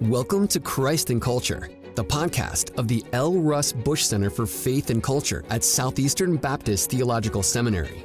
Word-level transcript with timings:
Welcome 0.00 0.46
to 0.48 0.60
Christ 0.60 1.10
and 1.10 1.20
Culture, 1.20 1.68
the 1.96 2.04
podcast 2.04 2.78
of 2.78 2.86
the 2.86 3.04
L. 3.12 3.40
Russ 3.40 3.72
Bush 3.72 4.04
Center 4.04 4.30
for 4.30 4.46
Faith 4.46 4.90
and 4.90 5.02
Culture 5.02 5.44
at 5.50 5.64
Southeastern 5.64 6.36
Baptist 6.36 6.90
Theological 6.90 7.42
Seminary. 7.42 8.04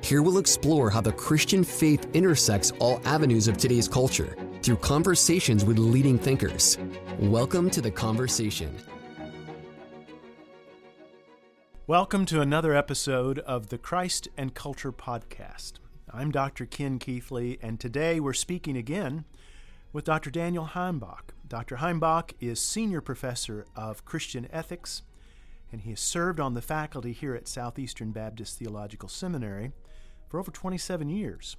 Here 0.00 0.22
we'll 0.22 0.38
explore 0.38 0.90
how 0.90 1.00
the 1.00 1.10
Christian 1.10 1.64
faith 1.64 2.06
intersects 2.14 2.70
all 2.78 3.00
avenues 3.04 3.48
of 3.48 3.56
today's 3.56 3.88
culture 3.88 4.36
through 4.62 4.76
conversations 4.76 5.64
with 5.64 5.78
leading 5.78 6.16
thinkers. 6.16 6.78
Welcome 7.18 7.68
to 7.70 7.80
the 7.80 7.90
conversation. 7.90 8.76
Welcome 11.88 12.26
to 12.26 12.40
another 12.40 12.76
episode 12.76 13.40
of 13.40 13.70
the 13.70 13.78
Christ 13.78 14.28
and 14.36 14.54
Culture 14.54 14.92
podcast. 14.92 15.80
I'm 16.12 16.32
Dr. 16.32 16.66
Ken 16.66 16.98
Keathley, 16.98 17.58
and 17.62 17.78
today 17.78 18.18
we're 18.18 18.32
speaking 18.32 18.76
again 18.76 19.24
with 19.92 20.04
Dr. 20.04 20.28
Daniel 20.28 20.66
Heimbach. 20.66 21.30
Dr. 21.46 21.76
Heimbach 21.76 22.32
is 22.40 22.60
Senior 22.60 23.00
Professor 23.00 23.64
of 23.76 24.04
Christian 24.04 24.48
Ethics, 24.50 25.02
and 25.70 25.82
he 25.82 25.90
has 25.90 26.00
served 26.00 26.40
on 26.40 26.54
the 26.54 26.62
faculty 26.62 27.12
here 27.12 27.36
at 27.36 27.46
Southeastern 27.46 28.10
Baptist 28.10 28.58
Theological 28.58 29.08
Seminary 29.08 29.70
for 30.28 30.40
over 30.40 30.50
27 30.50 31.08
years. 31.08 31.56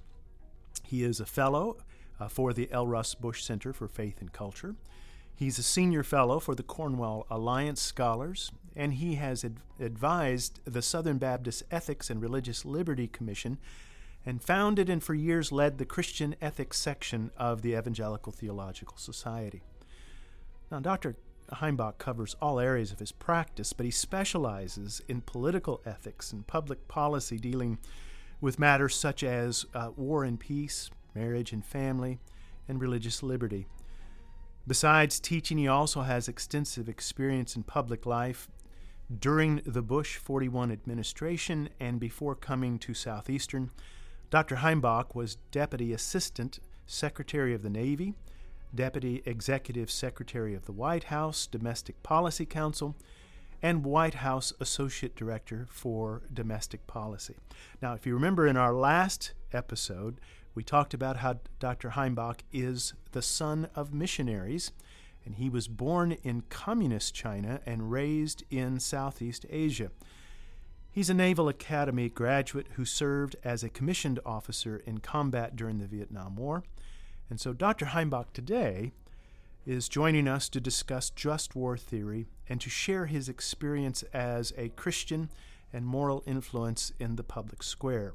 He 0.84 1.02
is 1.02 1.18
a 1.18 1.26
fellow 1.26 1.78
uh, 2.20 2.28
for 2.28 2.52
the 2.52 2.70
L. 2.70 2.86
Russ 2.86 3.14
Bush 3.14 3.42
Center 3.42 3.72
for 3.72 3.88
Faith 3.88 4.20
and 4.20 4.34
Culture. 4.34 4.74
He's 5.34 5.58
a 5.58 5.62
senior 5.62 6.02
fellow 6.02 6.38
for 6.38 6.54
the 6.54 6.62
Cornwall 6.62 7.26
Alliance 7.30 7.80
Scholars, 7.80 8.52
and 8.76 8.94
he 8.94 9.14
has 9.14 9.46
ad- 9.46 9.60
advised 9.80 10.60
the 10.66 10.82
Southern 10.82 11.16
Baptist 11.16 11.62
Ethics 11.70 12.10
and 12.10 12.20
Religious 12.20 12.66
Liberty 12.66 13.06
Commission 13.06 13.56
and 14.24 14.42
founded 14.42 14.88
and 14.88 15.02
for 15.02 15.14
years 15.14 15.50
led 15.50 15.78
the 15.78 15.84
Christian 15.84 16.36
ethics 16.40 16.78
section 16.78 17.30
of 17.36 17.62
the 17.62 17.76
Evangelical 17.76 18.32
Theological 18.32 18.96
Society. 18.96 19.62
Now, 20.70 20.80
Dr. 20.80 21.16
Heimbach 21.54 21.98
covers 21.98 22.36
all 22.40 22.58
areas 22.58 22.92
of 22.92 22.98
his 22.98 23.12
practice, 23.12 23.72
but 23.72 23.84
he 23.84 23.90
specializes 23.90 25.02
in 25.08 25.20
political 25.22 25.80
ethics 25.84 26.32
and 26.32 26.46
public 26.46 26.88
policy 26.88 27.36
dealing 27.36 27.78
with 28.40 28.58
matters 28.58 28.94
such 28.94 29.22
as 29.22 29.66
uh, 29.74 29.90
war 29.96 30.24
and 30.24 30.38
peace, 30.38 30.90
marriage 31.14 31.52
and 31.52 31.64
family, 31.64 32.18
and 32.68 32.80
religious 32.80 33.22
liberty. 33.22 33.66
Besides 34.66 35.18
teaching, 35.20 35.58
he 35.58 35.68
also 35.68 36.02
has 36.02 36.28
extensive 36.28 36.88
experience 36.88 37.56
in 37.56 37.64
public 37.64 38.06
life 38.06 38.48
during 39.18 39.60
the 39.66 39.82
Bush 39.82 40.16
41 40.16 40.70
administration 40.70 41.68
and 41.80 41.98
before 42.00 42.34
coming 42.34 42.78
to 42.78 42.94
Southeastern. 42.94 43.70
Dr. 44.32 44.56
Heimbach 44.56 45.14
was 45.14 45.36
Deputy 45.50 45.92
Assistant 45.92 46.58
Secretary 46.86 47.52
of 47.52 47.60
the 47.60 47.68
Navy, 47.68 48.14
Deputy 48.74 49.22
Executive 49.26 49.90
Secretary 49.90 50.54
of 50.54 50.64
the 50.64 50.72
White 50.72 51.04
House 51.04 51.46
Domestic 51.46 52.02
Policy 52.02 52.46
Council, 52.46 52.96
and 53.60 53.84
White 53.84 54.14
House 54.14 54.50
Associate 54.58 55.14
Director 55.14 55.66
for 55.68 56.22
Domestic 56.32 56.86
Policy. 56.86 57.36
Now, 57.82 57.92
if 57.92 58.06
you 58.06 58.14
remember 58.14 58.46
in 58.46 58.56
our 58.56 58.72
last 58.72 59.34
episode, 59.52 60.18
we 60.54 60.64
talked 60.64 60.94
about 60.94 61.18
how 61.18 61.40
Dr. 61.60 61.90
Heimbach 61.90 62.40
is 62.54 62.94
the 63.10 63.20
son 63.20 63.68
of 63.74 63.92
missionaries, 63.92 64.72
and 65.26 65.34
he 65.34 65.50
was 65.50 65.68
born 65.68 66.12
in 66.22 66.44
communist 66.48 67.14
China 67.14 67.60
and 67.66 67.90
raised 67.92 68.44
in 68.48 68.80
Southeast 68.80 69.44
Asia. 69.50 69.90
He's 70.94 71.08
a 71.08 71.14
Naval 71.14 71.48
Academy 71.48 72.10
graduate 72.10 72.66
who 72.74 72.84
served 72.84 73.34
as 73.42 73.64
a 73.64 73.70
commissioned 73.70 74.20
officer 74.26 74.76
in 74.84 74.98
combat 74.98 75.56
during 75.56 75.78
the 75.78 75.86
Vietnam 75.86 76.36
War. 76.36 76.64
And 77.30 77.40
so 77.40 77.54
Dr. 77.54 77.86
Heimbach 77.86 78.34
today 78.34 78.92
is 79.64 79.88
joining 79.88 80.28
us 80.28 80.50
to 80.50 80.60
discuss 80.60 81.08
just 81.08 81.56
war 81.56 81.78
theory 81.78 82.26
and 82.46 82.60
to 82.60 82.68
share 82.68 83.06
his 83.06 83.30
experience 83.30 84.02
as 84.12 84.52
a 84.58 84.68
Christian 84.68 85.30
and 85.72 85.86
moral 85.86 86.22
influence 86.26 86.92
in 86.98 87.16
the 87.16 87.24
public 87.24 87.62
square 87.62 88.12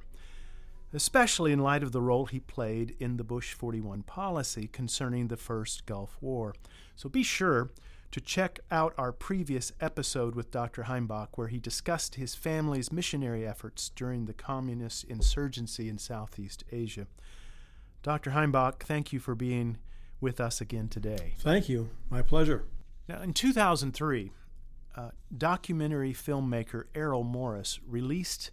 especially 0.93 1.51
in 1.51 1.59
light 1.59 1.83
of 1.83 1.91
the 1.91 2.01
role 2.01 2.25
he 2.25 2.39
played 2.39 2.95
in 2.99 3.17
the 3.17 3.23
Bush 3.23 3.53
41 3.53 4.03
policy 4.03 4.67
concerning 4.67 5.27
the 5.27 5.37
first 5.37 5.85
Gulf 5.85 6.17
War. 6.21 6.55
So 6.95 7.09
be 7.09 7.23
sure 7.23 7.71
to 8.11 8.21
check 8.21 8.59
out 8.71 8.93
our 8.97 9.11
previous 9.11 9.71
episode 9.81 10.35
with 10.35 10.51
Dr. 10.51 10.83
Heimbach, 10.83 11.29
where 11.35 11.47
he 11.47 11.59
discussed 11.59 12.15
his 12.15 12.35
family's 12.35 12.91
missionary 12.91 13.45
efforts 13.45 13.89
during 13.95 14.25
the 14.25 14.33
communist 14.33 15.03
insurgency 15.05 15.89
in 15.89 15.97
Southeast 15.97 16.63
Asia. 16.71 17.07
Dr. 18.03 18.31
Heimbach, 18.31 18.79
thank 18.79 19.11
you 19.11 19.19
for 19.19 19.35
being 19.35 19.77
with 20.21 20.39
us 20.39 20.61
again 20.61 20.87
today. 20.87 21.33
Thank 21.39 21.69
you. 21.69 21.89
My 22.09 22.21
pleasure. 22.21 22.63
Now, 23.07 23.21
in 23.21 23.33
2003, 23.33 24.31
uh, 24.95 25.09
documentary 25.35 26.13
filmmaker 26.13 26.85
Errol 26.95 27.23
Morris 27.23 27.79
released 27.87 28.51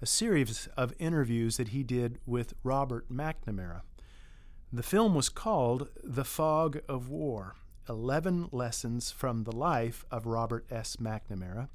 a 0.00 0.06
series 0.06 0.68
of 0.76 0.94
interviews 0.98 1.56
that 1.56 1.68
he 1.68 1.82
did 1.82 2.18
with 2.26 2.54
Robert 2.62 3.10
McNamara. 3.10 3.82
The 4.72 4.82
film 4.82 5.14
was 5.14 5.28
called 5.28 5.88
The 6.04 6.24
Fog 6.24 6.80
of 6.88 7.08
War 7.08 7.56
11 7.88 8.48
Lessons 8.52 9.10
from 9.10 9.44
the 9.44 9.54
Life 9.54 10.04
of 10.10 10.26
Robert 10.26 10.66
S. 10.70 10.96
McNamara. 10.96 11.68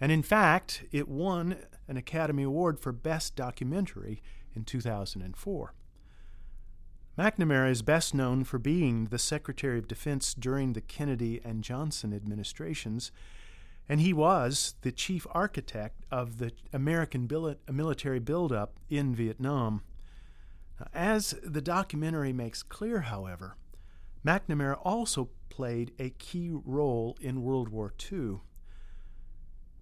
And 0.00 0.12
in 0.12 0.22
fact, 0.22 0.84
it 0.92 1.08
won 1.08 1.56
an 1.88 1.96
Academy 1.96 2.42
Award 2.42 2.78
for 2.80 2.92
Best 2.92 3.36
Documentary 3.36 4.22
in 4.54 4.64
2004. 4.64 5.74
McNamara 7.18 7.70
is 7.70 7.80
best 7.82 8.14
known 8.14 8.44
for 8.44 8.58
being 8.58 9.06
the 9.06 9.18
Secretary 9.18 9.78
of 9.78 9.88
Defense 9.88 10.34
during 10.34 10.74
the 10.74 10.82
Kennedy 10.82 11.40
and 11.44 11.64
Johnson 11.64 12.12
administrations 12.12 13.10
and 13.88 14.00
he 14.00 14.12
was 14.12 14.74
the 14.82 14.92
chief 14.92 15.26
architect 15.30 16.04
of 16.10 16.38
the 16.38 16.52
American 16.72 17.28
military 17.70 18.18
buildup 18.18 18.78
in 18.90 19.14
Vietnam. 19.14 19.82
As 20.92 21.34
the 21.42 21.60
documentary 21.60 22.32
makes 22.32 22.62
clear, 22.62 23.00
however, 23.00 23.56
McNamara 24.26 24.76
also 24.82 25.28
played 25.50 25.92
a 26.00 26.10
key 26.10 26.50
role 26.52 27.16
in 27.20 27.42
World 27.42 27.68
War 27.68 27.94
II. 28.12 28.40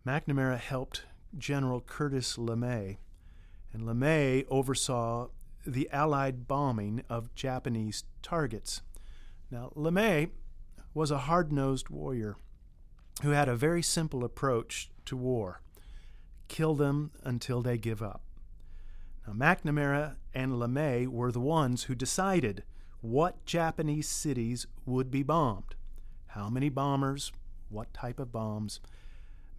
McNamara 0.06 0.58
helped 0.58 1.06
General 1.38 1.80
Curtis 1.80 2.36
LeMay, 2.36 2.98
and 3.72 3.82
LeMay 3.84 4.44
oversaw 4.50 5.28
the 5.66 5.88
Allied 5.90 6.46
bombing 6.46 7.02
of 7.08 7.34
Japanese 7.34 8.04
targets. 8.22 8.82
Now, 9.50 9.72
LeMay 9.74 10.28
was 10.92 11.10
a 11.10 11.18
hard 11.18 11.50
nosed 11.50 11.88
warrior 11.88 12.36
who 13.22 13.30
had 13.30 13.48
a 13.48 13.56
very 13.56 13.82
simple 13.82 14.24
approach 14.24 14.90
to 15.06 15.16
war 15.16 15.62
kill 16.48 16.74
them 16.74 17.10
until 17.22 17.62
they 17.62 17.78
give 17.78 18.02
up. 18.02 18.20
Now, 19.26 19.32
McNamara 19.32 20.16
and 20.34 20.52
LeMay 20.52 21.08
were 21.08 21.32
the 21.32 21.40
ones 21.40 21.84
who 21.84 21.94
decided 21.94 22.62
what 23.04 23.44
Japanese 23.44 24.08
cities 24.08 24.66
would 24.86 25.10
be 25.10 25.22
bombed, 25.22 25.74
how 26.28 26.48
many 26.48 26.70
bombers, 26.70 27.32
what 27.68 27.92
type 27.92 28.18
of 28.18 28.32
bombs. 28.32 28.80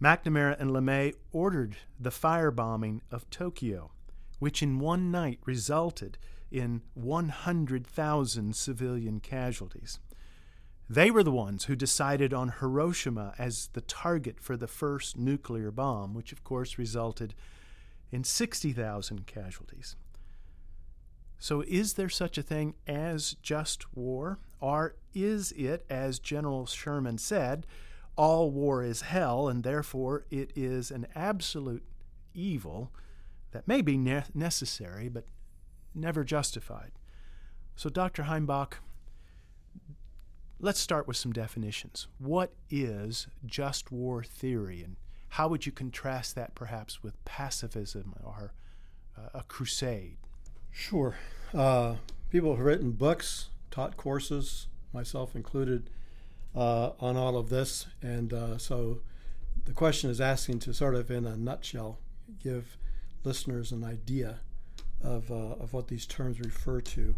McNamara 0.02 0.60
and 0.60 0.70
LeMay 0.72 1.14
ordered 1.30 1.76
the 1.98 2.10
firebombing 2.10 3.02
of 3.12 3.30
Tokyo, 3.30 3.92
which 4.40 4.64
in 4.64 4.80
one 4.80 5.12
night 5.12 5.38
resulted 5.44 6.18
in 6.50 6.82
100,000 6.94 8.56
civilian 8.56 9.20
casualties. 9.20 10.00
They 10.90 11.12
were 11.12 11.22
the 11.22 11.30
ones 11.30 11.66
who 11.66 11.76
decided 11.76 12.34
on 12.34 12.54
Hiroshima 12.58 13.32
as 13.38 13.68
the 13.74 13.80
target 13.80 14.40
for 14.40 14.56
the 14.56 14.66
first 14.66 15.16
nuclear 15.16 15.70
bomb, 15.70 16.14
which 16.14 16.32
of 16.32 16.42
course 16.42 16.78
resulted 16.78 17.32
in 18.10 18.24
60,000 18.24 19.24
casualties. 19.24 19.94
So, 21.38 21.62
is 21.62 21.94
there 21.94 22.08
such 22.08 22.38
a 22.38 22.42
thing 22.42 22.74
as 22.86 23.36
just 23.42 23.94
war? 23.94 24.38
Or 24.60 24.96
is 25.14 25.52
it, 25.52 25.84
as 25.90 26.18
General 26.18 26.66
Sherman 26.66 27.18
said, 27.18 27.66
all 28.16 28.50
war 28.50 28.82
is 28.82 29.02
hell, 29.02 29.48
and 29.48 29.62
therefore 29.62 30.24
it 30.30 30.50
is 30.56 30.90
an 30.90 31.06
absolute 31.14 31.84
evil 32.32 32.90
that 33.50 33.68
may 33.68 33.82
be 33.82 33.98
ne- 33.98 34.24
necessary 34.34 35.08
but 35.08 35.26
never 35.94 36.24
justified? 36.24 36.92
So, 37.76 37.90
Dr. 37.90 38.24
Heimbach, 38.24 38.74
Let's 40.58 40.80
start 40.80 41.06
with 41.06 41.18
some 41.18 41.32
definitions. 41.32 42.08
What 42.16 42.54
is 42.70 43.26
just 43.44 43.92
war 43.92 44.24
theory, 44.24 44.82
and 44.82 44.96
how 45.28 45.48
would 45.48 45.66
you 45.66 45.72
contrast 45.72 46.34
that 46.34 46.54
perhaps 46.54 47.02
with 47.02 47.22
pacifism 47.26 48.14
or 48.24 48.54
uh, 49.18 49.28
a 49.34 49.42
crusade? 49.42 50.16
Sure. 50.78 51.16
Uh, 51.54 51.96
people 52.28 52.54
have 52.54 52.64
written 52.64 52.92
books, 52.92 53.48
taught 53.70 53.96
courses, 53.96 54.66
myself 54.92 55.34
included, 55.34 55.88
uh, 56.54 56.90
on 57.00 57.16
all 57.16 57.38
of 57.38 57.48
this. 57.48 57.86
And 58.02 58.30
uh, 58.34 58.58
so 58.58 59.00
the 59.64 59.72
question 59.72 60.10
is 60.10 60.20
asking 60.20 60.58
to 60.60 60.74
sort 60.74 60.94
of, 60.94 61.10
in 61.10 61.24
a 61.24 61.34
nutshell, 61.34 61.98
give 62.44 62.76
listeners 63.24 63.72
an 63.72 63.84
idea 63.84 64.40
of, 65.02 65.30
uh, 65.30 65.54
of 65.58 65.72
what 65.72 65.88
these 65.88 66.04
terms 66.04 66.38
refer 66.40 66.82
to. 66.82 67.16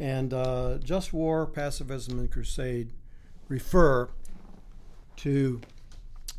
And 0.00 0.32
uh, 0.32 0.78
just 0.82 1.12
war, 1.12 1.46
pacifism, 1.46 2.18
and 2.18 2.32
crusade 2.32 2.94
refer 3.46 4.08
to 5.16 5.60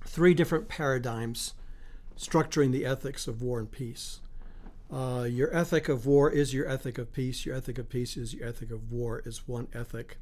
three 0.05 0.33
different 0.33 0.67
paradigms 0.67 1.53
structuring 2.17 2.71
the 2.71 2.83
ethics 2.83 3.27
of 3.27 3.43
war 3.43 3.59
and 3.59 3.71
peace. 3.71 4.21
Uh, 4.91 5.27
your 5.29 5.53
ethic 5.53 5.89
of 5.89 6.05
war 6.05 6.31
is 6.31 6.53
your 6.53 6.67
ethic 6.67 6.97
of 6.97 7.11
peace. 7.11 7.45
Your 7.45 7.55
ethic 7.55 7.77
of 7.77 7.89
peace 7.89 8.15
is 8.15 8.33
your 8.33 8.47
ethic 8.47 8.71
of 8.71 8.91
war, 8.91 9.21
is 9.25 9.47
one 9.47 9.67
ethic. 9.73 10.17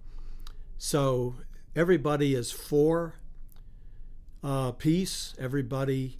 So 0.77 1.35
everybody 1.75 2.33
is 2.33 2.51
for 2.51 3.15
uh, 4.43 4.71
peace. 4.71 5.35
Everybody 5.39 6.19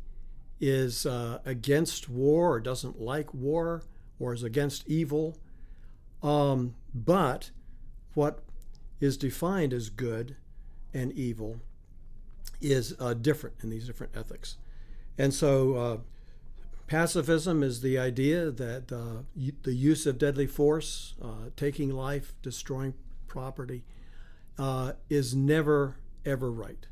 is 0.60 1.06
uh, 1.06 1.40
against 1.46 2.08
war 2.08 2.54
or 2.54 2.60
doesn't 2.60 3.00
like 3.00 3.34
war 3.34 3.84
or 4.20 4.34
is 4.34 4.44
against 4.44 4.88
evil. 4.88 5.38
Um, 6.22 6.76
but 6.94 7.52
what 8.14 8.40
is 9.00 9.18
defined 9.18 9.74
as 9.74 9.90
good 9.90 10.36
and 10.94 11.12
evil 11.14 11.58
is 12.62 12.96
uh, 13.00 13.14
different 13.14 13.56
in 13.62 13.70
these 13.70 13.86
different 13.86 14.16
ethics. 14.16 14.58
And 15.18 15.34
so 15.34 15.76
uh, 15.76 15.98
pacifism 16.88 17.64
is 17.64 17.82
the 17.82 17.98
idea 17.98 18.52
that 18.52 18.92
uh, 18.92 19.24
the 19.64 19.74
use 19.74 20.06
of 20.06 20.18
deadly 20.18 20.48
force, 20.48 21.16
uh, 21.22 21.50
taking 21.56 21.90
life, 21.90 22.34
destroying 22.42 22.94
property, 23.28 23.84
uh, 24.58 24.94
is 25.10 25.36
never, 25.36 25.98
ever 26.26 26.52
right. 26.52 26.88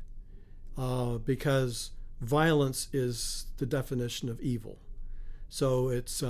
Uh, 0.76 1.18
because 1.18 1.92
violence 2.20 2.88
is 2.92 3.46
the 3.58 3.66
definition 3.66 4.28
of 4.28 4.40
evil. 4.40 4.78
So 5.48 5.88
it's 5.88 6.22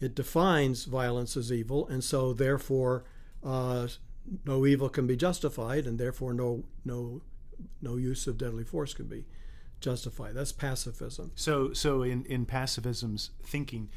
it 0.00 0.14
defines 0.14 0.84
violence 0.84 1.36
as 1.36 1.52
evil, 1.52 1.86
and 1.86 2.02
so 2.02 2.32
therefore 2.32 3.04
no 3.44 4.66
evil 4.66 4.88
can 4.88 5.06
be 5.06 5.16
justified, 5.16 5.86
and 5.86 5.98
therefore 5.98 6.34
no 6.34 6.64
no 6.84 7.22
no 7.80 7.96
use 7.96 8.26
of 8.26 8.36
deadly 8.36 8.64
force 8.64 8.94
can 8.94 9.06
be 9.06 9.26
justified. 9.80 10.34
That's 10.34 10.52
pacifism. 10.52 11.32
So, 11.34 11.72
so 11.72 12.02
in 12.02 12.24
in 12.26 12.46
pacifism's 12.46 13.30
thinking, 13.42 13.88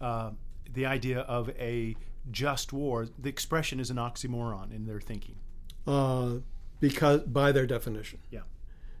uh, 0.00 0.30
the 0.72 0.86
idea 0.86 1.20
of 1.20 1.50
a 1.50 1.96
just 2.30 2.72
war, 2.72 3.06
the 3.18 3.28
expression 3.28 3.80
is 3.80 3.90
an 3.90 3.96
oxymoron 3.96 4.74
in 4.74 4.86
their 4.86 5.00
thinking. 5.00 5.36
Uh, 5.86 6.38
because 6.80 7.20
by 7.22 7.52
their 7.52 7.66
definition. 7.66 8.18
Yeah. 8.30 8.40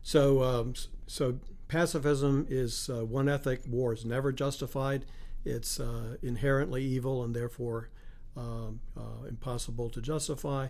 So, 0.02 0.42
um, 0.42 0.74
so 1.06 1.38
pacifism 1.68 2.46
is 2.48 2.88
uh, 2.88 3.04
one 3.04 3.28
ethic. 3.28 3.62
War 3.68 3.92
is 3.92 4.04
never 4.04 4.32
justified. 4.32 5.04
It's 5.44 5.78
uh, 5.80 6.16
inherently 6.22 6.84
evil 6.84 7.22
and 7.22 7.34
therefore 7.34 7.90
um, 8.36 8.80
uh, 8.96 9.26
impossible 9.28 9.90
to 9.90 10.00
justify 10.00 10.68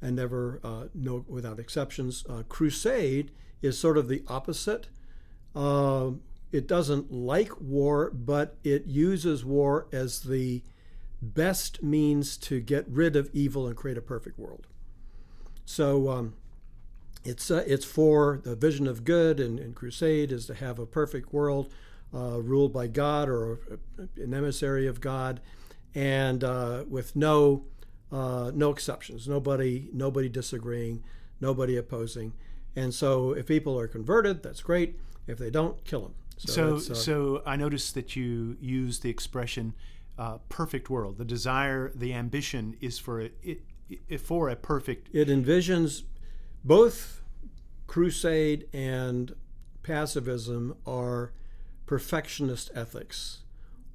and 0.00 0.16
never, 0.16 0.60
uh, 0.62 0.84
no, 0.94 1.24
without 1.28 1.58
exceptions. 1.58 2.24
Uh, 2.28 2.42
crusade 2.48 3.32
is 3.62 3.78
sort 3.78 3.98
of 3.98 4.08
the 4.08 4.22
opposite. 4.28 4.88
Uh, 5.54 6.10
it 6.50 6.66
doesn't 6.66 7.12
like 7.12 7.60
war, 7.60 8.10
but 8.10 8.56
it 8.64 8.86
uses 8.86 9.44
war 9.44 9.86
as 9.92 10.20
the 10.20 10.62
best 11.20 11.82
means 11.82 12.36
to 12.36 12.60
get 12.60 12.86
rid 12.88 13.16
of 13.16 13.28
evil 13.32 13.66
and 13.66 13.76
create 13.76 13.98
a 13.98 14.02
perfect 14.02 14.38
world. 14.38 14.66
So 15.64 16.08
um, 16.08 16.34
it's 17.24 17.50
uh, 17.50 17.64
it's 17.66 17.84
for 17.84 18.40
the 18.42 18.56
vision 18.56 18.86
of 18.86 19.04
good, 19.04 19.40
and, 19.40 19.58
and, 19.58 19.74
crusade 19.74 20.32
is 20.32 20.46
to 20.46 20.54
have 20.54 20.78
a 20.78 20.86
perfect 20.86 21.32
world 21.32 21.72
uh, 22.14 22.40
ruled 22.40 22.72
by 22.72 22.86
God 22.86 23.28
or 23.28 23.78
an 24.16 24.32
emissary 24.32 24.86
of 24.86 25.00
God, 25.00 25.40
and 25.94 26.42
uh, 26.42 26.84
with 26.88 27.14
no 27.16 27.64
uh, 28.10 28.50
no 28.54 28.70
exceptions, 28.70 29.28
nobody 29.28 29.90
nobody 29.92 30.28
disagreeing, 30.28 31.02
nobody 31.40 31.76
opposing, 31.76 32.32
and 32.76 32.94
so 32.94 33.32
if 33.32 33.46
people 33.46 33.78
are 33.78 33.88
converted, 33.88 34.42
that's 34.42 34.62
great. 34.62 34.98
If 35.26 35.38
they 35.38 35.50
don't, 35.50 35.82
kill 35.84 36.02
them. 36.02 36.14
So 36.38 36.78
so, 36.78 36.92
uh, 36.92 36.94
so 36.94 37.42
I 37.44 37.56
noticed 37.56 37.94
that 37.94 38.16
you 38.16 38.56
use 38.60 39.00
the 39.00 39.10
expression 39.10 39.74
uh, 40.18 40.38
"perfect 40.48 40.88
world." 40.88 41.18
The 41.18 41.24
desire, 41.24 41.90
the 41.94 42.14
ambition 42.14 42.76
is 42.80 42.98
for 42.98 43.20
it, 43.20 43.36
it, 43.42 43.62
it 44.08 44.20
for 44.20 44.48
a 44.48 44.56
perfect. 44.56 45.08
It 45.12 45.28
envisions 45.28 46.02
both 46.64 47.22
crusade 47.86 48.68
and 48.72 49.34
pacifism 49.82 50.76
are 50.86 51.32
perfectionist 51.86 52.70
ethics 52.74 53.38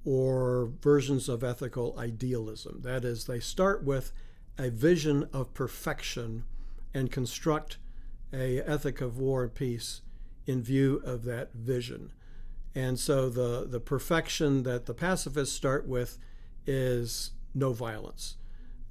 or 0.03 0.71
versions 0.81 1.29
of 1.29 1.43
ethical 1.43 1.95
idealism. 1.97 2.81
That 2.81 3.05
is, 3.05 3.25
they 3.25 3.39
start 3.39 3.83
with 3.83 4.11
a 4.57 4.69
vision 4.69 5.29
of 5.31 5.53
perfection 5.53 6.43
and 6.93 7.11
construct 7.11 7.77
a 8.33 8.59
ethic 8.61 8.99
of 8.99 9.17
war 9.17 9.43
and 9.43 9.53
peace 9.53 10.01
in 10.45 10.61
view 10.61 11.01
of 11.05 11.23
that 11.23 11.53
vision. 11.53 12.11
And 12.75 12.99
so 12.99 13.29
the, 13.29 13.67
the 13.69 13.79
perfection 13.79 14.63
that 14.63 14.87
the 14.87 14.93
pacifists 14.93 15.55
start 15.55 15.87
with 15.87 16.17
is 16.65 17.31
no 17.53 17.71
violence. 17.71 18.37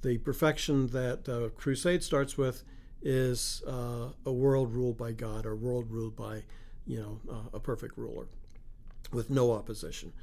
The 0.01 0.17
perfection 0.19 0.87
that 0.87 1.25
the 1.25 1.49
crusade 1.49 2.03
starts 2.03 2.37
with 2.37 2.63
is 3.01 3.61
uh, 3.67 4.09
a 4.25 4.31
world 4.31 4.73
ruled 4.73 4.97
by 4.97 5.11
God, 5.11 5.45
or 5.45 5.51
a 5.51 5.55
world 5.57 5.91
ruled 5.91 6.15
by, 6.15 6.43
you 6.87 6.99
know, 6.99 7.19
uh, 7.29 7.57
a 7.57 7.59
perfect 7.59 7.97
ruler 7.97 8.27
with 9.11 9.29
no 9.29 9.51
opposition. 9.51 10.13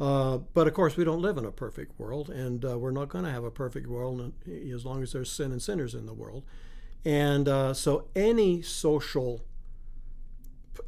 Uh, 0.00 0.38
but 0.38 0.66
of 0.66 0.72
course, 0.72 0.96
we 0.96 1.04
don't 1.04 1.20
live 1.20 1.36
in 1.36 1.44
a 1.44 1.52
perfect 1.52 1.98
world, 1.98 2.30
and 2.30 2.64
uh, 2.64 2.78
we're 2.78 2.90
not 2.90 3.10
going 3.10 3.24
to 3.24 3.30
have 3.30 3.44
a 3.44 3.50
perfect 3.50 3.86
world 3.86 4.32
as 4.48 4.84
long 4.86 5.02
as 5.02 5.12
there's 5.12 5.30
sin 5.30 5.52
and 5.52 5.60
sinners 5.60 5.94
in 5.94 6.06
the 6.06 6.14
world. 6.14 6.44
And 7.04 7.48
uh, 7.48 7.74
so, 7.74 8.08
any 8.14 8.62
social, 8.62 9.44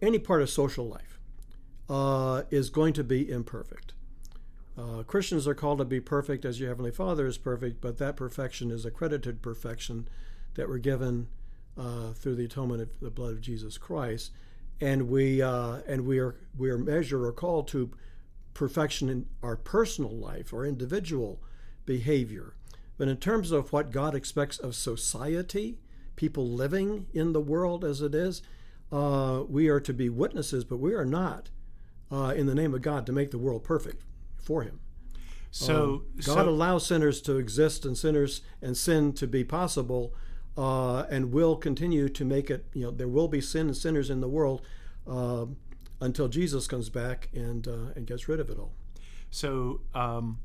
any 0.00 0.18
part 0.18 0.42
of 0.42 0.50
social 0.50 0.86
life 0.86 1.18
uh, 1.88 2.42
is 2.50 2.70
going 2.70 2.92
to 2.94 3.04
be 3.04 3.28
imperfect. 3.28 3.94
Uh, 4.78 5.02
Christians 5.02 5.46
are 5.46 5.54
called 5.54 5.78
to 5.78 5.84
be 5.84 6.00
perfect 6.00 6.44
as 6.44 6.58
your 6.58 6.68
heavenly 6.68 6.90
Father 6.90 7.26
is 7.26 7.38
perfect, 7.38 7.80
but 7.80 7.98
that 7.98 8.16
perfection 8.16 8.70
is 8.70 8.84
accredited 8.84 9.42
perfection 9.42 10.08
that 10.54 10.68
we're 10.68 10.78
given 10.78 11.28
through 12.14 12.36
the 12.36 12.44
atonement 12.44 12.82
of 12.82 12.88
the 13.00 13.10
blood 13.10 13.32
of 13.32 13.40
Jesus 13.40 13.78
Christ, 13.78 14.30
and 14.80 15.08
we 15.08 15.40
and 15.40 16.06
we 16.06 16.18
are 16.18 16.36
we 16.56 16.70
are 16.70 16.78
measured 16.78 17.22
or 17.22 17.32
called 17.32 17.68
to 17.68 17.90
perfection 18.52 19.08
in 19.08 19.26
our 19.42 19.56
personal 19.56 20.16
life 20.16 20.52
or 20.52 20.64
individual 20.64 21.40
behavior. 21.84 22.54
But 22.96 23.08
in 23.08 23.16
terms 23.16 23.50
of 23.50 23.72
what 23.72 23.90
God 23.90 24.14
expects 24.14 24.58
of 24.58 24.74
society, 24.74 25.78
people 26.16 26.46
living 26.46 27.06
in 27.12 27.32
the 27.32 27.40
world 27.40 27.84
as 27.84 28.00
it 28.00 28.14
is, 28.14 28.42
uh, 28.92 29.42
we 29.48 29.68
are 29.68 29.80
to 29.80 29.92
be 29.92 30.08
witnesses, 30.08 30.64
but 30.64 30.78
we 30.78 30.94
are 30.94 31.04
not, 31.04 31.50
uh, 32.10 32.32
in 32.36 32.46
the 32.46 32.54
name 32.54 32.74
of 32.74 32.82
God, 32.82 33.06
to 33.06 33.12
make 33.12 33.30
the 33.30 33.38
world 33.38 33.64
perfect 33.64 34.02
for 34.36 34.62
Him. 34.62 34.80
So 35.50 35.84
um, 35.84 36.06
God 36.16 36.44
so, 36.44 36.48
allows 36.48 36.86
sinners 36.86 37.20
to 37.22 37.38
exist 37.38 37.84
and 37.84 37.96
sinners 37.96 38.42
and 38.60 38.76
sin 38.76 39.12
to 39.14 39.26
be 39.26 39.44
possible, 39.44 40.14
uh, 40.56 41.04
and 41.10 41.32
will 41.32 41.56
continue 41.56 42.08
to 42.08 42.24
make 42.24 42.50
it. 42.50 42.66
You 42.72 42.82
know, 42.84 42.90
there 42.90 43.08
will 43.08 43.28
be 43.28 43.40
sin 43.40 43.68
and 43.68 43.76
sinners 43.76 44.10
in 44.10 44.20
the 44.20 44.28
world, 44.28 44.62
uh, 45.06 45.46
until 46.00 46.28
Jesus 46.28 46.66
comes 46.66 46.88
back 46.88 47.28
and 47.32 47.66
uh, 47.66 47.92
and 47.94 48.06
gets 48.06 48.28
rid 48.28 48.40
of 48.40 48.50
it 48.50 48.58
all. 48.58 48.72
So, 49.30 49.80
um, 49.94 50.40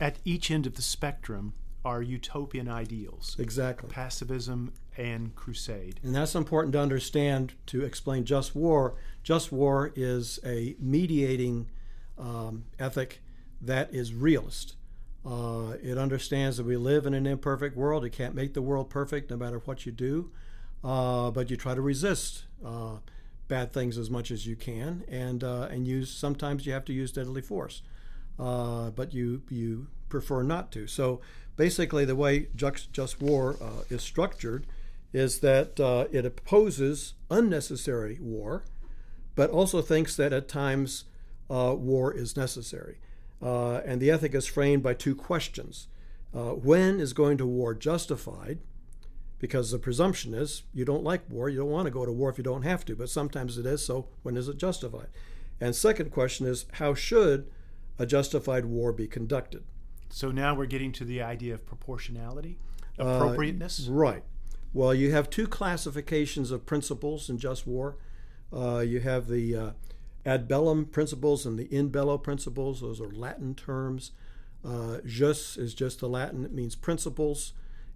at 0.00 0.18
each 0.24 0.50
end 0.50 0.66
of 0.66 0.74
the 0.74 0.82
spectrum 0.82 1.54
are 1.84 2.02
utopian 2.02 2.68
ideals. 2.68 3.36
Exactly. 3.38 3.88
Pacifism 3.88 4.72
and 4.96 5.34
crusade. 5.34 6.00
And 6.02 6.14
that's 6.14 6.34
important 6.34 6.72
to 6.72 6.80
understand 6.80 7.54
to 7.66 7.82
explain 7.84 8.24
just 8.24 8.54
war. 8.54 8.94
Just 9.22 9.52
war 9.52 9.92
is 9.94 10.38
a 10.44 10.74
mediating 10.80 11.68
um, 12.18 12.64
ethic 12.78 13.20
that 13.60 13.94
is 13.94 14.12
realist. 14.12 14.74
Uh, 15.24 15.76
it 15.82 15.98
understands 15.98 16.56
that 16.56 16.66
we 16.66 16.76
live 16.76 17.06
in 17.06 17.14
an 17.14 17.26
imperfect 17.26 17.76
world. 17.76 18.04
You 18.04 18.10
can't 18.10 18.34
make 18.34 18.54
the 18.54 18.62
world 18.62 18.90
perfect 18.90 19.30
no 19.30 19.36
matter 19.36 19.58
what 19.64 19.84
you 19.86 19.92
do, 19.92 20.30
uh, 20.82 21.30
but 21.30 21.50
you 21.50 21.56
try 21.56 21.74
to 21.74 21.80
resist. 21.80 22.44
Uh, 22.64 22.98
bad 23.48 23.72
things 23.72 23.96
as 23.96 24.10
much 24.10 24.30
as 24.30 24.46
you 24.46 24.54
can, 24.54 25.04
and 25.08 25.42
uh, 25.42 25.68
and 25.70 25.86
use 25.86 26.10
sometimes 26.10 26.66
you 26.66 26.72
have 26.72 26.84
to 26.84 26.92
use 26.92 27.10
deadly 27.10 27.40
force, 27.40 27.82
uh, 28.38 28.90
but 28.90 29.12
you 29.12 29.42
you 29.48 29.88
prefer 30.08 30.42
not 30.42 30.70
to. 30.72 30.86
So 30.86 31.20
basically, 31.58 32.06
the 32.06 32.16
way 32.16 32.48
just, 32.56 32.90
just 32.90 33.20
war 33.20 33.56
uh, 33.60 33.82
is 33.90 34.02
structured 34.02 34.66
is 35.12 35.40
that 35.40 35.78
uh, 35.78 36.06
it 36.10 36.24
opposes 36.24 37.12
unnecessary 37.30 38.18
war, 38.20 38.64
but 39.34 39.50
also 39.50 39.82
thinks 39.82 40.16
that 40.16 40.32
at 40.32 40.48
times 40.48 41.04
uh, 41.50 41.74
war 41.76 42.14
is 42.14 42.34
necessary. 42.34 42.98
Uh, 43.42 43.82
and 43.84 44.00
the 44.00 44.10
ethic 44.10 44.34
is 44.34 44.46
framed 44.46 44.82
by 44.82 44.94
two 44.94 45.14
questions: 45.14 45.88
when 46.32 46.98
is 46.98 47.12
going 47.12 47.36
to 47.36 47.46
war 47.46 47.74
justified? 47.74 48.58
because 49.38 49.70
the 49.70 49.78
presumption 49.78 50.34
is 50.34 50.64
you 50.74 50.84
don't 50.84 51.04
like 51.04 51.28
war, 51.30 51.48
you 51.48 51.58
don't 51.58 51.70
want 51.70 51.86
to 51.86 51.92
go 51.92 52.04
to 52.04 52.12
war 52.12 52.30
if 52.30 52.38
you 52.38 52.44
don't 52.44 52.62
have 52.62 52.84
to, 52.84 52.96
but 52.96 53.08
sometimes 53.08 53.58
it 53.58 53.66
is, 53.66 53.84
so 53.84 54.08
when 54.22 54.36
is 54.36 54.48
it 54.48 54.56
justified? 54.56 55.08
And 55.60 55.74
second 55.74 56.10
question 56.10 56.46
is 56.46 56.66
how 56.74 56.94
should 56.94 57.50
a 57.98 58.06
justified 58.06 58.66
war 58.66 58.92
be 58.92 59.06
conducted? 59.06 59.64
So 60.10 60.30
now 60.30 60.54
we're 60.54 60.66
getting 60.66 60.92
to 60.92 61.04
the 61.04 61.22
idea 61.22 61.54
of 61.54 61.66
proportionality, 61.66 62.58
appropriateness. 62.98 63.88
Uh, 63.88 63.92
right. 63.92 64.22
Well, 64.72 64.94
you 64.94 65.12
have 65.12 65.30
two 65.30 65.46
classifications 65.46 66.50
of 66.50 66.66
principles 66.66 67.30
in 67.30 67.38
just 67.38 67.66
war. 67.66 67.96
Uh, 68.52 68.78
you 68.78 69.00
have 69.00 69.28
the 69.28 69.56
uh, 69.56 69.70
ad 70.24 70.48
bellum 70.48 70.86
principles 70.86 71.46
and 71.46 71.58
the 71.58 71.72
in 71.74 71.88
bello 71.88 72.18
principles. 72.18 72.80
Those 72.80 73.00
are 73.00 73.10
Latin 73.10 73.54
terms. 73.54 74.12
Uh, 74.64 74.98
jus 75.06 75.56
is 75.56 75.74
just 75.74 76.00
the 76.00 76.08
Latin; 76.08 76.44
it 76.44 76.52
means 76.52 76.74
principles, 76.74 77.52